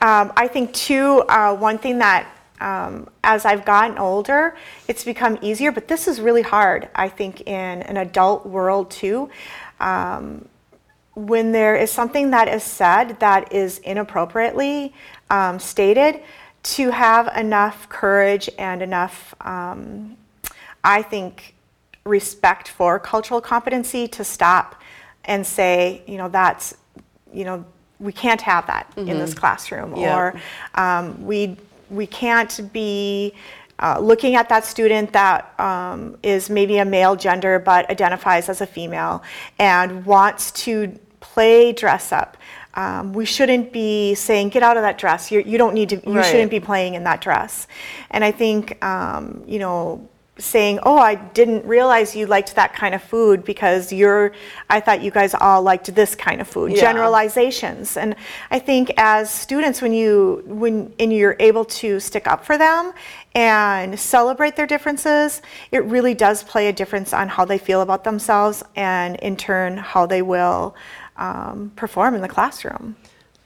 [0.02, 2.28] Um, I think, too, uh, one thing that
[2.60, 4.56] um, as I've gotten older,
[4.88, 9.30] it's become easier, but this is really hard, I think, in an adult world, too.
[9.80, 10.48] Um,
[11.16, 14.94] when there is something that is said that is inappropriately
[15.30, 16.22] um, stated,
[16.66, 20.18] to have enough courage and enough, um,
[20.84, 21.54] I think,
[22.06, 24.82] respect for cultural competency to stop
[25.26, 26.76] and say, you know, that's,
[27.32, 27.66] you know,
[28.00, 30.18] we can't have that in this classroom, Yeah.
[30.18, 30.42] or
[30.76, 31.58] um, we
[31.90, 33.34] we can't be
[33.80, 38.60] uh, looking at that student that um, is maybe a male gender but identifies as
[38.62, 39.22] a female
[39.60, 42.38] and wants to play dress up.
[42.76, 45.32] Um, we shouldn't be saying, get out of that dress.
[45.32, 46.26] You're, you don't need to, you Right.
[46.26, 47.68] shouldn't be playing in that dress.
[48.12, 52.94] And I think, um, you know, saying, oh, I didn't realize you liked that kind
[52.94, 54.34] of food because you're,
[54.70, 56.74] I thought you guys all liked this kind of food.
[56.74, 56.82] Yeah.
[56.82, 57.96] Generalizations.
[57.96, 58.16] And
[58.52, 62.92] I think as students, when you, when, and you're able to stick up for them
[63.34, 68.04] and celebrate their differences, it really does play a difference on how they feel about
[68.04, 70.76] themselves and in turn, how they will
[71.18, 72.96] um, perform in the classroom.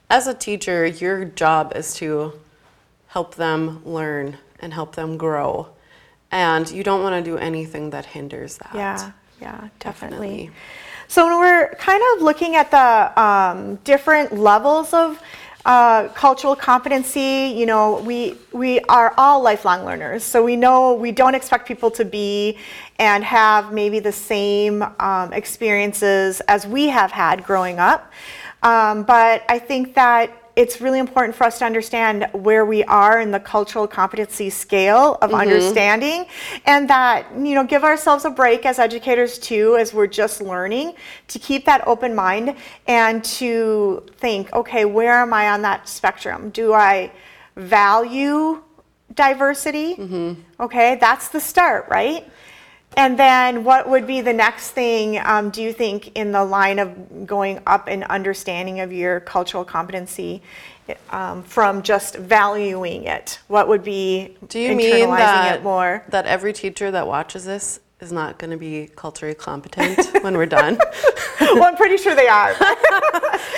[0.09, 2.33] As a teacher, your job is to
[3.07, 5.67] help them learn and help them grow.
[6.31, 8.75] And you don't want to do anything that hinders that.
[8.75, 9.11] Yeah,
[9.41, 10.27] yeah, definitely.
[10.27, 10.51] Definitely.
[11.07, 15.19] So when we're kind of looking at the um, different levels of
[15.65, 20.23] uh, cultural competency, you know, we we are all lifelong learners.
[20.23, 22.57] So we know we don't expect people to be
[22.99, 28.11] and have maybe the same um, experiences as we have had growing up.
[28.61, 33.21] Um, but I think that it's really important for us to understand where we are
[33.21, 36.25] in the cultural competency scale of understanding
[36.65, 40.93] and that you know give ourselves a break as educators too as we're just learning
[41.29, 46.49] to keep that open mind and to think okay where am i on that spectrum?
[46.49, 47.09] Do i
[47.55, 48.61] value
[49.13, 49.95] diversity?
[50.59, 52.29] Okay that's the start right
[52.97, 56.79] and then what would be the next thing, um, do you think, in the line
[56.79, 60.41] of going up in understanding of your cultural competency
[61.11, 63.39] um, from just valuing it?
[63.47, 66.03] What would be Do you internalizing mean that, it more?
[66.09, 70.45] that every teacher that watches this is not going to be culturally competent when we're
[70.45, 70.77] done?
[71.41, 72.55] well, I'm pretty sure they are.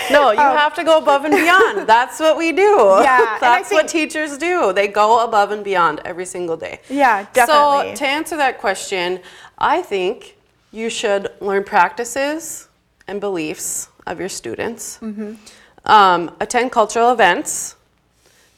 [0.10, 1.88] No, you have to go above and beyond.
[1.88, 3.00] That's what we do.
[3.02, 4.74] Yeah, That's what teachers do.
[4.74, 6.82] They go above and beyond every single day.
[6.90, 7.96] Yeah, definitely.
[7.96, 9.22] So, to answer that question,
[9.58, 10.36] I think
[10.74, 12.68] you should learn practices
[13.08, 15.36] and beliefs of your students, Mm-hmm.
[15.86, 17.76] um, attend cultural events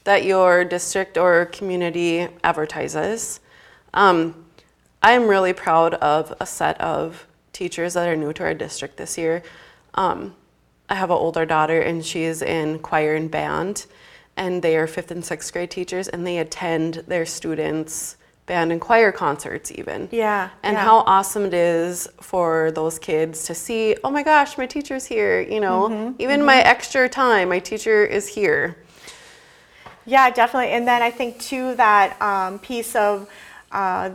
[0.06, 3.40] that your district or community advertises.
[3.94, 4.43] Um,
[5.04, 9.18] I'm really proud of a set of teachers that are new to our district this
[9.18, 9.44] year.
[9.96, 10.34] Um,
[10.90, 13.86] I have an older daughter, and she's in choir and band,
[14.38, 18.80] and they are fifth and sixth grade teachers, and they attend their students' band and
[18.80, 20.08] choir concerts, even.
[20.12, 20.84] Yeah, And yeah.
[20.84, 25.42] how awesome it is for those kids to see, oh my gosh, my teacher's here,
[25.42, 28.78] you know, Mm-hmm, even my extra time, my teacher is here.
[30.06, 30.72] Yeah, definitely.
[30.72, 33.30] And then I think too that um, piece of
[33.72, 34.12] uh,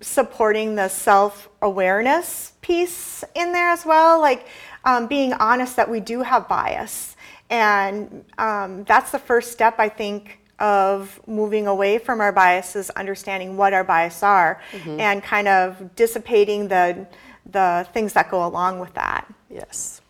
[0.00, 4.46] supporting the self-awareness piece in there as well, like
[4.84, 7.16] um, being honest that we do have bias,
[7.50, 13.56] and um, that's the first step I think of moving away from our biases, understanding
[13.56, 14.60] what our biases are,
[15.00, 17.06] and kind of dissipating the
[17.50, 19.26] the things that go along with that.
[19.48, 20.00] Yes.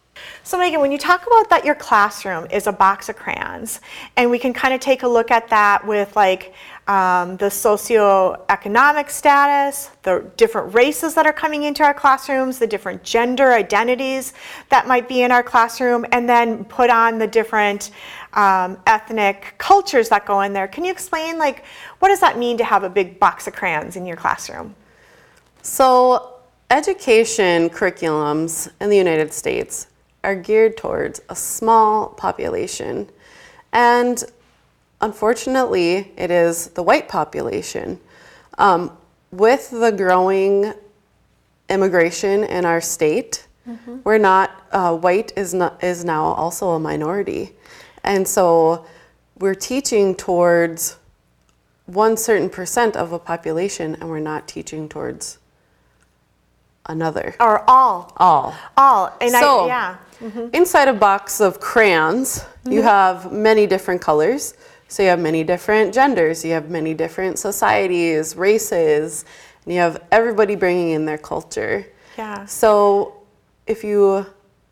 [0.42, 3.80] So Megan, when you talk about that your classroom is a box of crayons,
[4.16, 6.52] and we can kind of take a look at that with like
[6.90, 13.04] um, the socioeconomic status, the different races that are coming into our classrooms, the different
[13.04, 14.32] gender identities
[14.70, 17.92] that might be in our classroom, and then put on the different
[18.32, 20.66] um, ethnic cultures that go in there.
[20.66, 21.64] Can you explain like
[22.00, 24.74] what does that mean to have a big box of crayons in your classroom?
[25.62, 29.86] So, education curriculums in the United States
[30.24, 33.08] are geared towards a small population.
[33.72, 34.24] And
[35.00, 37.98] unfortunately, it is the white population.
[38.58, 38.96] Um,
[39.30, 40.72] with the growing
[41.68, 43.46] immigration in our state,
[44.04, 47.52] we're not, uh, white is, not, is now also a minority.
[48.02, 48.86] And so
[49.38, 50.96] we're teaching towards
[51.86, 55.38] one certain percent of a population and we're not teaching towards
[56.86, 57.34] another.
[57.40, 58.12] Or all?
[58.16, 58.54] All.
[58.76, 59.16] All.
[59.20, 59.96] And So, I, yeah.
[60.52, 64.54] inside a box of crayons, you have many different colors.
[64.90, 69.24] So you have many different genders, you have many different societies, races,
[69.64, 71.86] and you have everybody bringing in their culture.
[72.18, 72.44] Yeah.
[72.46, 73.22] So
[73.68, 74.26] if you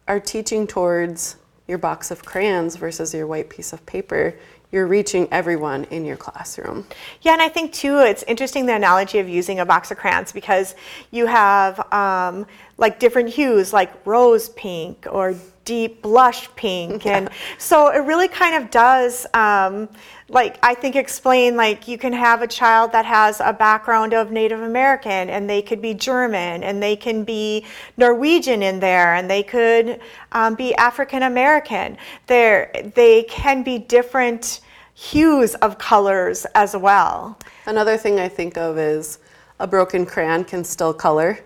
[0.08, 1.36] are teaching towards
[1.68, 4.34] your box of crayons versus your white piece of paper,
[4.72, 6.84] you're reaching everyone in your classroom.
[7.22, 10.32] Yeah, and I think too, it's interesting the analogy of using a box of crayons
[10.32, 10.74] because
[11.12, 12.44] you have um,
[12.76, 15.36] like different hues, like rose pink or
[15.68, 19.86] deep blush pink, and so it really kind of does, um,
[20.30, 24.30] like I think, explain like you can have a child that has a background of
[24.30, 27.66] Native American, and they could be German, and they can be
[27.98, 30.00] Norwegian in there, and they could
[30.32, 31.98] um, be African American.
[32.28, 34.62] There, they can be different
[34.94, 37.38] hues of colors as well.
[37.66, 39.18] Another thing I think of is
[39.60, 41.38] a broken crayon can still color.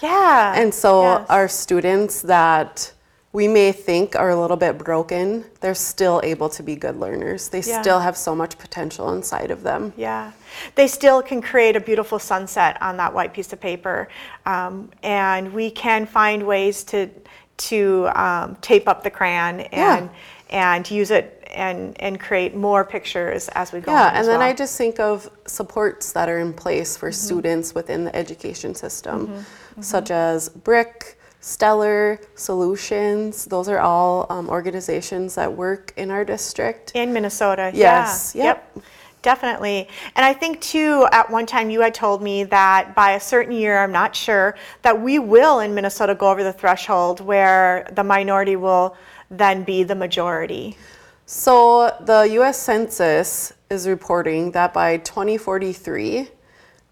[0.00, 0.54] Yeah.
[0.56, 1.26] And so yes.
[1.28, 2.92] our students that
[3.34, 7.48] we may think are a little bit broken, they're still able to be good learners.
[7.48, 7.82] They Yeah.
[7.82, 9.92] still have so much potential inside of them.
[9.96, 10.30] Yeah,
[10.76, 14.08] they still can create a beautiful sunset on that white piece of paper,
[14.46, 17.10] um, and we can find ways to
[17.56, 20.10] to um, tape up the crayon and
[20.50, 23.90] and use it and and create more pictures as we go.
[23.92, 24.48] Yeah, and then well.
[24.48, 27.26] I just think of supports that are in place for Mm-hmm.
[27.26, 29.44] students within the education system,
[29.80, 31.13] such as BRIC,
[31.44, 33.44] Stellar, Solutions.
[33.44, 36.92] Those are all um, organizations that work in our district.
[36.94, 37.70] in Minnesota.
[37.74, 38.44] Yes, Yeah.
[38.44, 38.78] yep.
[39.20, 39.88] Definitely.
[40.16, 43.52] And I think too, at one time you had told me that by a certain
[43.52, 48.04] year, I'm not sure, that we will in Minnesota go over the threshold where the
[48.04, 48.96] minority will
[49.30, 50.78] then be the majority.
[51.26, 56.28] So the US Census is reporting that by 2043,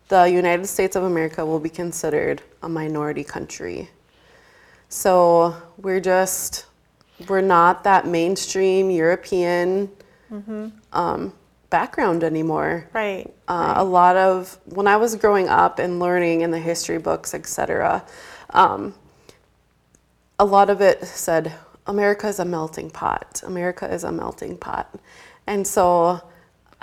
[0.08, 3.88] the United States of America will be considered a minority country.
[4.92, 6.66] So we're just,
[7.26, 9.90] we're not that mainstream European
[10.92, 11.32] um,
[11.70, 12.86] background anymore.
[12.92, 13.32] Right.
[13.48, 17.32] Uh, a lot of when I was growing up and learning in the history books,
[17.32, 18.04] etc.,
[18.50, 18.94] um,
[20.38, 21.54] a lot of it said
[21.86, 23.42] America is a melting pot.
[23.46, 24.94] America is a melting pot,
[25.46, 26.20] and so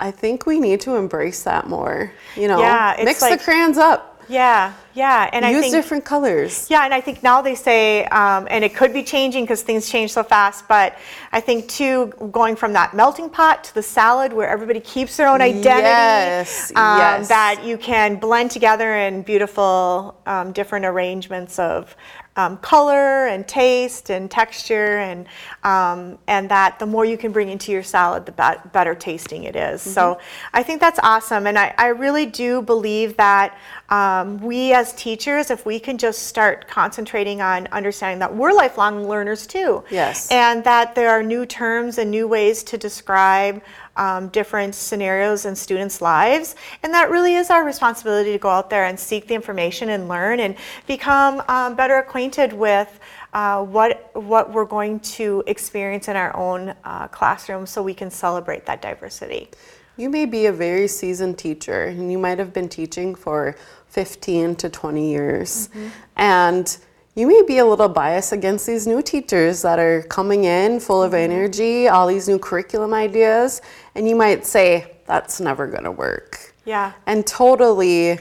[0.00, 2.12] I think we need to embrace that more.
[2.34, 5.28] You know, Yeah, mix like- the crayons up, Yeah, yeah.
[5.32, 6.68] And I use think different colors.
[6.70, 9.90] Yeah, and I think now they say, um, and it could be changing because things
[9.90, 10.96] change so fast, but
[11.32, 15.28] I think too, going from that melting pot to the salad where everybody keeps their
[15.28, 17.28] own identity, Yes, um, yes.
[17.28, 21.96] that you can blend together in beautiful um, different arrangements of
[22.40, 25.26] um, color and taste and texture, and
[25.62, 29.44] um, and that the more you can bring into your salad, the bet- better tasting
[29.44, 29.82] it is.
[29.82, 30.18] So
[30.52, 33.58] I think that's awesome, and I, I really do believe that
[33.90, 39.08] um, we as teachers, if we can just start concentrating on understanding that we're lifelong
[39.08, 40.30] learners too, Yes.
[40.30, 43.62] and that there are new terms and new ways to describe
[44.00, 46.56] um, different scenarios in students' lives.
[46.82, 50.08] And that really is our responsibility to go out there and seek the information and
[50.08, 52.98] learn and become um, better acquainted with
[53.34, 58.10] uh, what, what we're going to experience in our own uh, classroom so we can
[58.10, 59.48] celebrate that diversity.
[59.98, 63.54] You may be a very seasoned teacher and you might have been teaching for
[63.88, 65.68] 15 to 20 years.
[66.16, 66.78] And
[67.16, 71.02] you may be a little biased against these new teachers that are coming in full
[71.02, 73.60] of energy, all these new curriculum ideas,
[73.94, 76.54] and you might say, that's never going to work.
[76.64, 76.92] Yeah.
[77.06, 78.18] And totally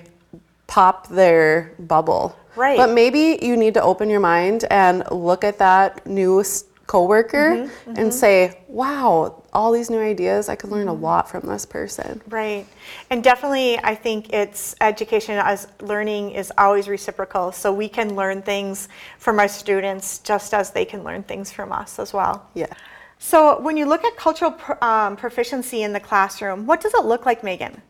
[0.67, 2.37] pop their bubble.
[2.55, 2.77] Right.
[2.77, 6.43] But maybe you need to open your mind and look at that new
[6.87, 11.03] coworker Mm-hmm, and say, wow, all these new ideas, I could learn a Mm-hmm.
[11.03, 12.21] lot from this person.
[12.27, 12.65] Right.
[13.11, 17.51] And definitely, I think it's education as learning is always reciprocal.
[17.51, 18.89] So we can learn things
[19.19, 22.47] from our students just as they can learn things from us as well.
[22.55, 22.73] Yeah.
[23.19, 27.25] So when you look at cultural um, proficiency in the classroom, what does it look
[27.25, 27.81] like, Megan?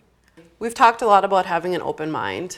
[0.57, 2.57] We've talked a lot about having an open mind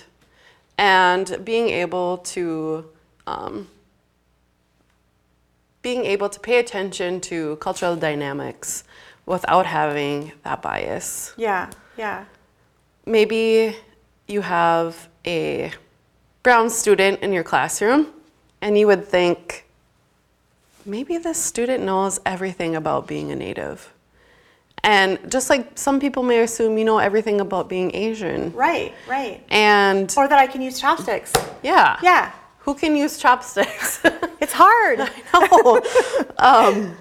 [0.77, 2.85] and being able to
[3.27, 3.67] um,
[5.81, 8.83] being able to pay attention to cultural dynamics
[9.25, 11.33] without having that bias.
[11.37, 12.25] Yeah, yeah,
[13.05, 13.75] Maybe
[14.27, 15.71] you have a
[16.43, 18.07] brown student in your classroom
[18.61, 19.65] and you would think
[20.85, 23.93] maybe this student knows everything about being a native.
[24.83, 28.51] And just like some people may assume you know everything about being Asian.
[28.53, 29.43] right, right.
[29.49, 31.31] And Or that I can use chopsticks.
[31.61, 31.99] yeah.
[32.01, 34.01] Yeah, Who can use chopsticks?
[34.41, 34.99] it's hard.
[35.33, 35.81] no.
[36.39, 36.97] Um,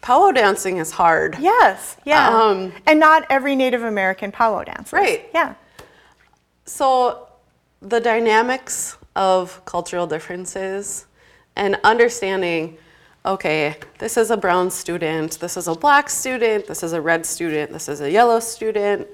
[0.00, 1.36] powwow dancing is hard.
[1.40, 2.28] yes, yeah.
[2.28, 4.92] Um, and not every Native American powwow dances.
[4.92, 5.28] Right.
[5.34, 5.54] Yeah.
[6.64, 7.26] So,
[7.80, 11.06] the dynamics of cultural differences
[11.56, 12.78] and understanding
[13.24, 17.24] okay, this is a brown student, this is a black student, this is a red
[17.24, 19.06] student, this is a yellow student.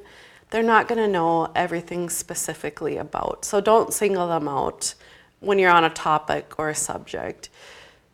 [0.51, 3.45] They're not going to know everything specifically about.
[3.45, 4.95] So, don't single them out
[5.41, 7.51] when you're on a topic or a subject.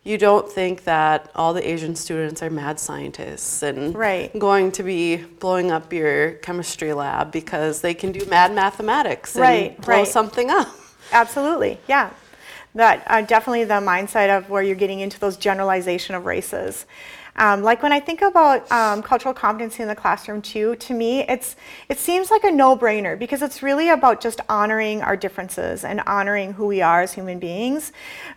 [0.03, 4.37] You don't think that all the Asian students are mad scientists and Right.
[4.39, 9.43] going to be blowing up your chemistry lab because they can do mad mathematics and
[9.43, 10.07] Right, blow right.
[10.09, 10.69] something up.
[11.13, 12.11] Absolutely, yeah.
[12.75, 16.87] That uh, definitely the mindset of where you're getting into those generalization of races.
[17.37, 21.23] Um, like when I think about um, cultural competency in the classroom too, to me
[21.23, 21.57] it's
[21.89, 26.53] it seems like a no-brainer because it's really about just honoring our differences and honoring
[26.53, 27.91] who we are as human beings.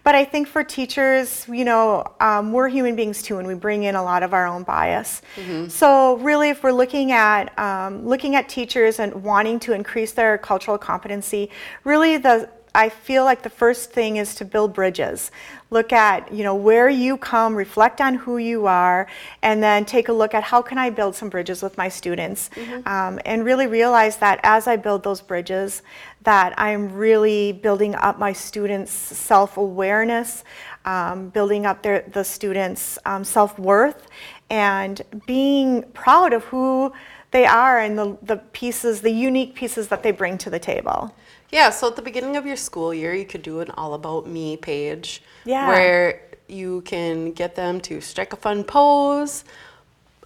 [0.03, 3.83] But I think for teachers, you know, um, we're human beings too, and we bring
[3.83, 5.21] in a lot of our own bias.
[5.69, 10.39] So really, if we're looking at um, looking at teachers and wanting to increase their
[10.39, 11.51] cultural competency,
[11.83, 15.32] really the I feel like the first thing is to build bridges.
[15.71, 19.07] Look at, you know, where you come, reflect on who you are,
[19.41, 22.51] and then take a look at how can I build some bridges with my students,
[22.86, 25.82] um, and really realize that as I build those bridges,
[26.21, 30.43] that I'm really building up my students' self-awareness,
[30.86, 34.07] um, building up their the students' um, self-worth,
[34.51, 36.93] and being proud of who
[37.32, 41.11] they are and the, the pieces, the unique pieces that they bring to the table.
[41.52, 44.28] Yeah, so at the beginning of your school year, you could do an all about
[44.28, 45.68] me page Yeah.
[45.68, 49.43] where you can get them to strike a fun pose,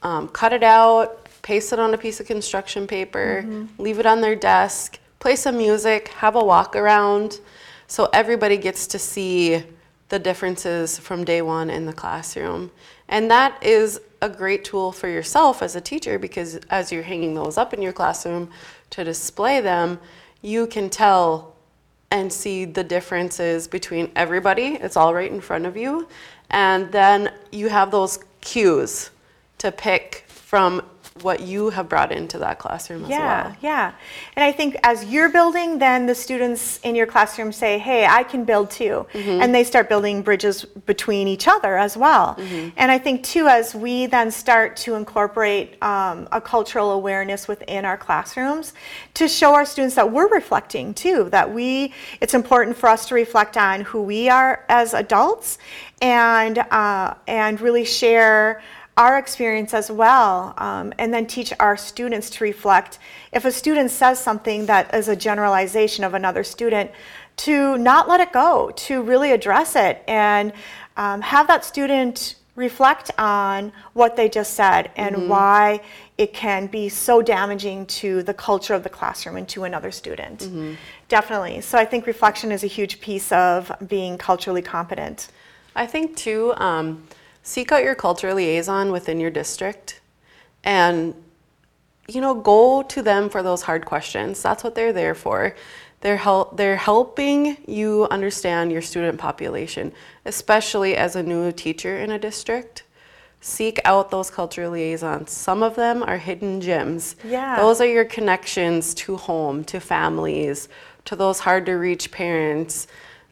[0.03, 3.45] um, cut it out, paste it on a piece of construction paper,
[3.77, 7.39] leave it on their desk, play some music, have a walk around
[7.87, 9.63] so everybody gets to see
[10.09, 12.71] the differences from day one in the classroom.
[13.09, 17.33] And that is a great tool for yourself as a teacher because as you're hanging
[17.33, 18.49] those up in your classroom
[18.91, 19.99] to display them,
[20.41, 21.55] you can tell
[22.09, 24.77] and see the differences between everybody.
[24.81, 26.07] It's all right in front of you.
[26.49, 29.11] And then you have those cues
[29.59, 30.83] to pick from
[31.21, 33.55] what you have brought into that classroom as Yeah, well.
[33.61, 33.93] yeah.
[34.35, 38.23] And I think as you're building, then the students in your classroom say, hey, I
[38.23, 39.05] can build too.
[39.13, 39.41] Mm-hmm.
[39.41, 42.35] And they start building bridges between each other as well.
[42.35, 42.69] Mm-hmm.
[42.77, 47.83] And I think too, as we then start to incorporate um, a cultural awareness within
[47.83, 48.73] our classrooms,
[49.15, 53.15] to show our students that we're reflecting too, that we, it's important for us to
[53.15, 55.57] reflect on who we are as adults
[56.01, 58.61] and, uh, and really share
[59.01, 62.99] our experience as well, um, and then teach our students to reflect.
[63.33, 66.91] If a student says something that is a generalization of another student,
[67.37, 70.53] to not let it go, to really address it, and
[70.97, 75.81] um, have that student reflect on what they just said and why
[76.19, 80.41] it can be so damaging to the culture of the classroom and to another student.
[81.07, 81.61] Definitely.
[81.61, 85.29] So I think reflection is a huge piece of being culturally competent.
[85.75, 87.03] I think too, um,
[87.43, 90.01] seek out your culture liaison within your district
[90.63, 91.15] and
[92.07, 94.41] you know go to them for those hard questions.
[94.41, 95.55] That's what they're there for.
[96.01, 99.93] They're help they're helping you understand your student population
[100.25, 102.83] especially as a new teacher in a district.
[103.43, 105.31] Seek out those culture liaisons.
[105.31, 107.15] Some of them are hidden gems.
[107.23, 107.55] Yeah.
[107.57, 110.69] those are your connections to home to families
[111.05, 112.87] to those hard to reach parents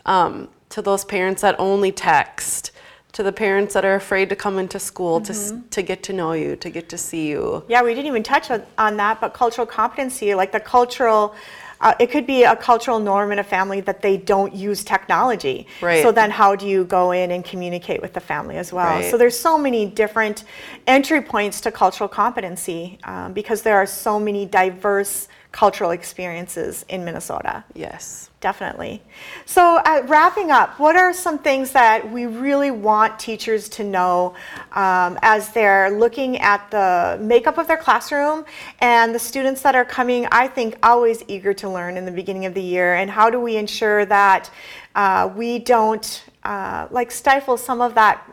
[0.05, 2.68] um, to those parents that only text
[3.11, 6.13] to the parents that are afraid to come into school to, s- to get to
[6.13, 9.19] know you to get to see you Yeah, we didn't even touch on, on that,
[9.19, 11.33] but cultural competency, like the cultural,
[11.81, 15.65] uh, it could be a cultural norm in a family that they don't use technology.
[15.81, 16.03] Right.
[16.03, 18.97] So then how do you go in and communicate with the family as well?
[18.99, 19.09] Right.
[19.09, 20.43] So there's so many different
[20.87, 27.03] entry points to cultural competency um, because there are so many diverse cultural experiences in
[27.05, 27.63] Minnesota.
[27.73, 29.01] yes Definitely.
[29.45, 34.33] So, uh, wrapping up, what are some things that we really want teachers to know
[34.71, 38.45] um, as they're looking at the makeup of their classroom
[38.79, 42.45] and the students that are coming, I think, always eager to learn in the beginning
[42.45, 42.95] of the year?
[42.95, 44.49] And how do we ensure that
[44.95, 48.25] uh, we don't uh, like stifle some of that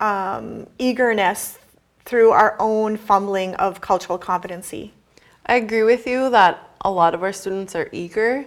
[0.00, 1.60] um, eagerness
[2.04, 4.92] through our own fumbling of cultural competency?
[5.46, 8.44] I agree with you that a lot of our students are eager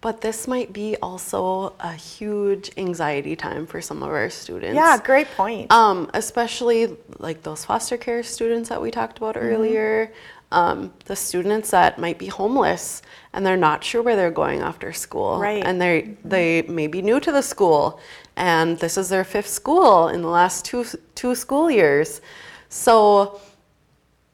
[0.00, 4.96] but this might be also a huge anxiety time for some of our students Yeah,
[5.02, 5.72] great point.
[5.72, 9.46] Um, especially like those foster care students that we talked about Mm-hmm.
[9.54, 10.12] earlier,
[10.52, 14.92] um, the students that might be homeless and they're not sure where they're going after
[14.92, 15.64] school, Right.
[15.66, 17.98] And they they may be new to the school,
[18.36, 20.84] and this is their fifth school in the last two
[21.16, 22.20] two school years,
[22.68, 23.40] so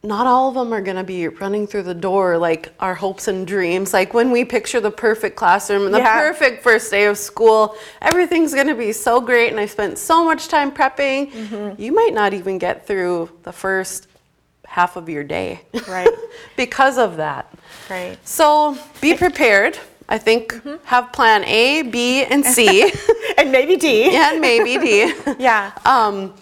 [0.05, 3.27] not all of them are going to be running through the door like our hopes
[3.27, 3.93] and dreams.
[3.95, 6.21] Like when we picture the perfect classroom and the Yeah.
[6.21, 9.51] perfect first day of school, everything's going to be so great.
[9.51, 11.33] And I spent so much time prepping.
[11.33, 11.81] Mm-hmm.
[11.81, 14.07] You might not even get through the first
[14.67, 15.63] half of your day.
[15.89, 16.09] Right.
[16.57, 17.53] because of that.
[17.89, 18.19] Right.
[18.29, 19.79] So be prepared.
[20.07, 20.85] I think Mm-hmm.
[20.85, 22.93] have plan A, B, and C,
[23.39, 24.15] And maybe D.
[24.25, 25.15] and maybe D.
[25.39, 25.73] Yeah.
[25.87, 26.35] Um,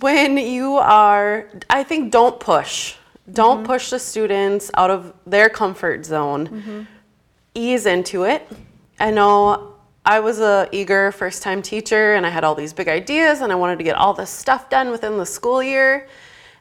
[0.00, 2.96] when you are, I think don't push.
[3.32, 3.66] Don't Mm-hmm.
[3.66, 6.86] push the students out of their comfort zone.
[7.54, 8.46] Ease into it.
[9.00, 9.74] I know
[10.04, 13.50] I was a eager first time teacher and I had all these big ideas and
[13.50, 16.06] I wanted to get all this stuff done within the school year.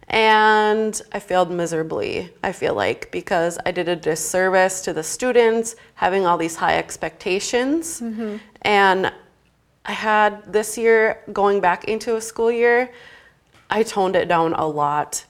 [0.10, 5.76] And I failed miserably, I feel like, because I did a disservice to the students
[5.96, 8.02] having all these high expectations.
[8.62, 9.12] And
[9.86, 12.92] I had this year going back into a school year,
[13.74, 15.26] I toned it down a lot.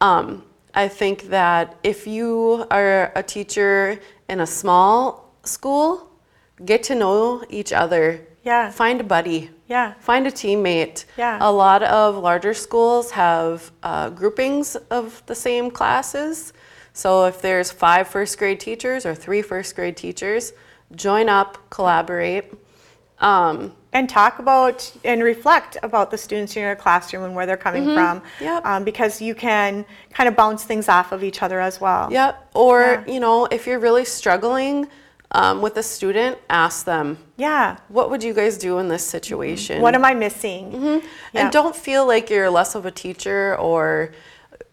[0.00, 0.42] Um,
[0.74, 6.10] I think that if you are a teacher in a small school,
[6.64, 8.26] get to know each other.
[8.42, 8.70] Yeah.
[8.70, 9.50] Find a buddy.
[9.68, 9.94] Yeah.
[10.00, 11.04] Find a teammate.
[11.16, 11.38] Yeah.
[11.40, 16.52] A lot of larger schools have uh, groupings of the same classes.
[16.94, 20.52] So if there's five first grade teachers or three first grade teachers,
[20.96, 22.52] join up, collaborate.
[23.20, 27.56] Um, and talk about and reflect about the students in your classroom and where they're
[27.56, 28.20] coming from.
[28.20, 28.44] Mm-hmm.
[28.44, 28.66] Yep.
[28.66, 32.12] Um, because you can kind of bounce things off of each other as well.
[32.12, 32.50] Yep.
[32.54, 34.88] Or, you know, if you're really struggling
[35.30, 37.76] um, with a student, ask them, Yeah.
[37.88, 39.80] what would you guys do in this situation?
[39.80, 40.72] What am I missing?
[40.72, 41.00] Yeah.
[41.34, 44.10] And don't feel like you're less of a teacher or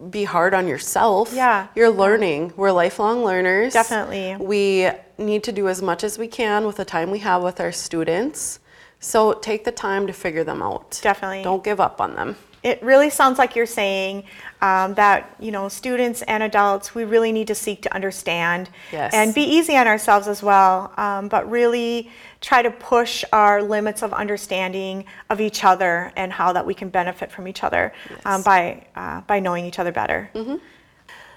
[0.09, 1.31] be hard on yourself.
[1.31, 1.67] Yeah.
[1.75, 2.53] You're learning.
[2.55, 3.73] We're lifelong learners.
[3.73, 4.35] Definitely.
[4.43, 7.59] We need to do as much as we can with the time we have with
[7.59, 8.59] our students.
[9.01, 10.99] So take the time to figure them out.
[11.03, 11.43] Definitely.
[11.43, 12.37] Don't give up on them.
[12.63, 14.23] It really sounds like you're saying
[14.61, 19.15] um, that you know students and adults we really need to seek to understand Yes.
[19.15, 24.03] and be easy on ourselves as well, um, but really try to push our limits
[24.03, 27.93] of understanding of each other and how that we can benefit from each other
[28.25, 30.29] um, by uh, by knowing each other better.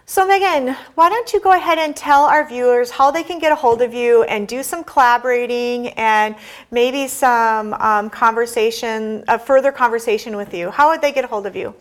[0.07, 3.53] So Megan, why don't you go ahead and tell our viewers how they can get
[3.53, 6.37] a hold of you and do some collaborating and
[6.71, 10.71] maybe some um, conversation, a further conversation with you.
[10.71, 11.75] How would they get a hold of you?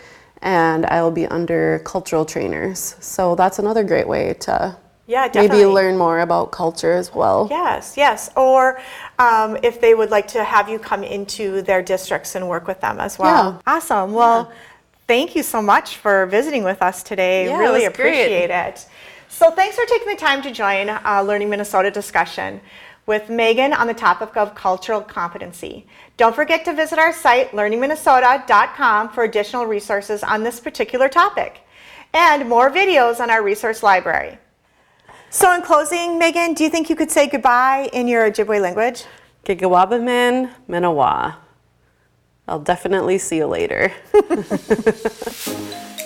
[0.42, 2.96] and I will be under cultural trainers.
[3.00, 7.48] So that's another great way to Yeah, maybe learn more about culture as well.
[7.50, 8.30] Yes, yes.
[8.36, 8.80] Or
[9.20, 12.80] um, if they would like to have you come into their districts and work with
[12.82, 13.62] them as well.
[13.66, 13.74] Yeah.
[13.76, 14.14] Awesome.
[14.14, 14.52] Well,
[15.08, 17.46] thank you so much for visiting with us today.
[17.46, 18.10] Yeah, it really was great.
[18.10, 18.86] appreciate it.
[19.30, 22.62] So thanks for taking the time to join uh, Learning Minnesota discussion
[23.08, 25.88] with Megan on the topic of cultural competency.
[26.18, 31.62] Don't forget to visit our site, learningminnesota.com, for additional resources on this particular topic
[32.14, 34.38] and more videos on our resource library.
[35.30, 39.06] So in closing, Megan, do you think you could say goodbye in your Ojibwe language?
[39.46, 41.36] Gigawabamin Minawa.
[42.48, 43.92] I'll definitely see you later.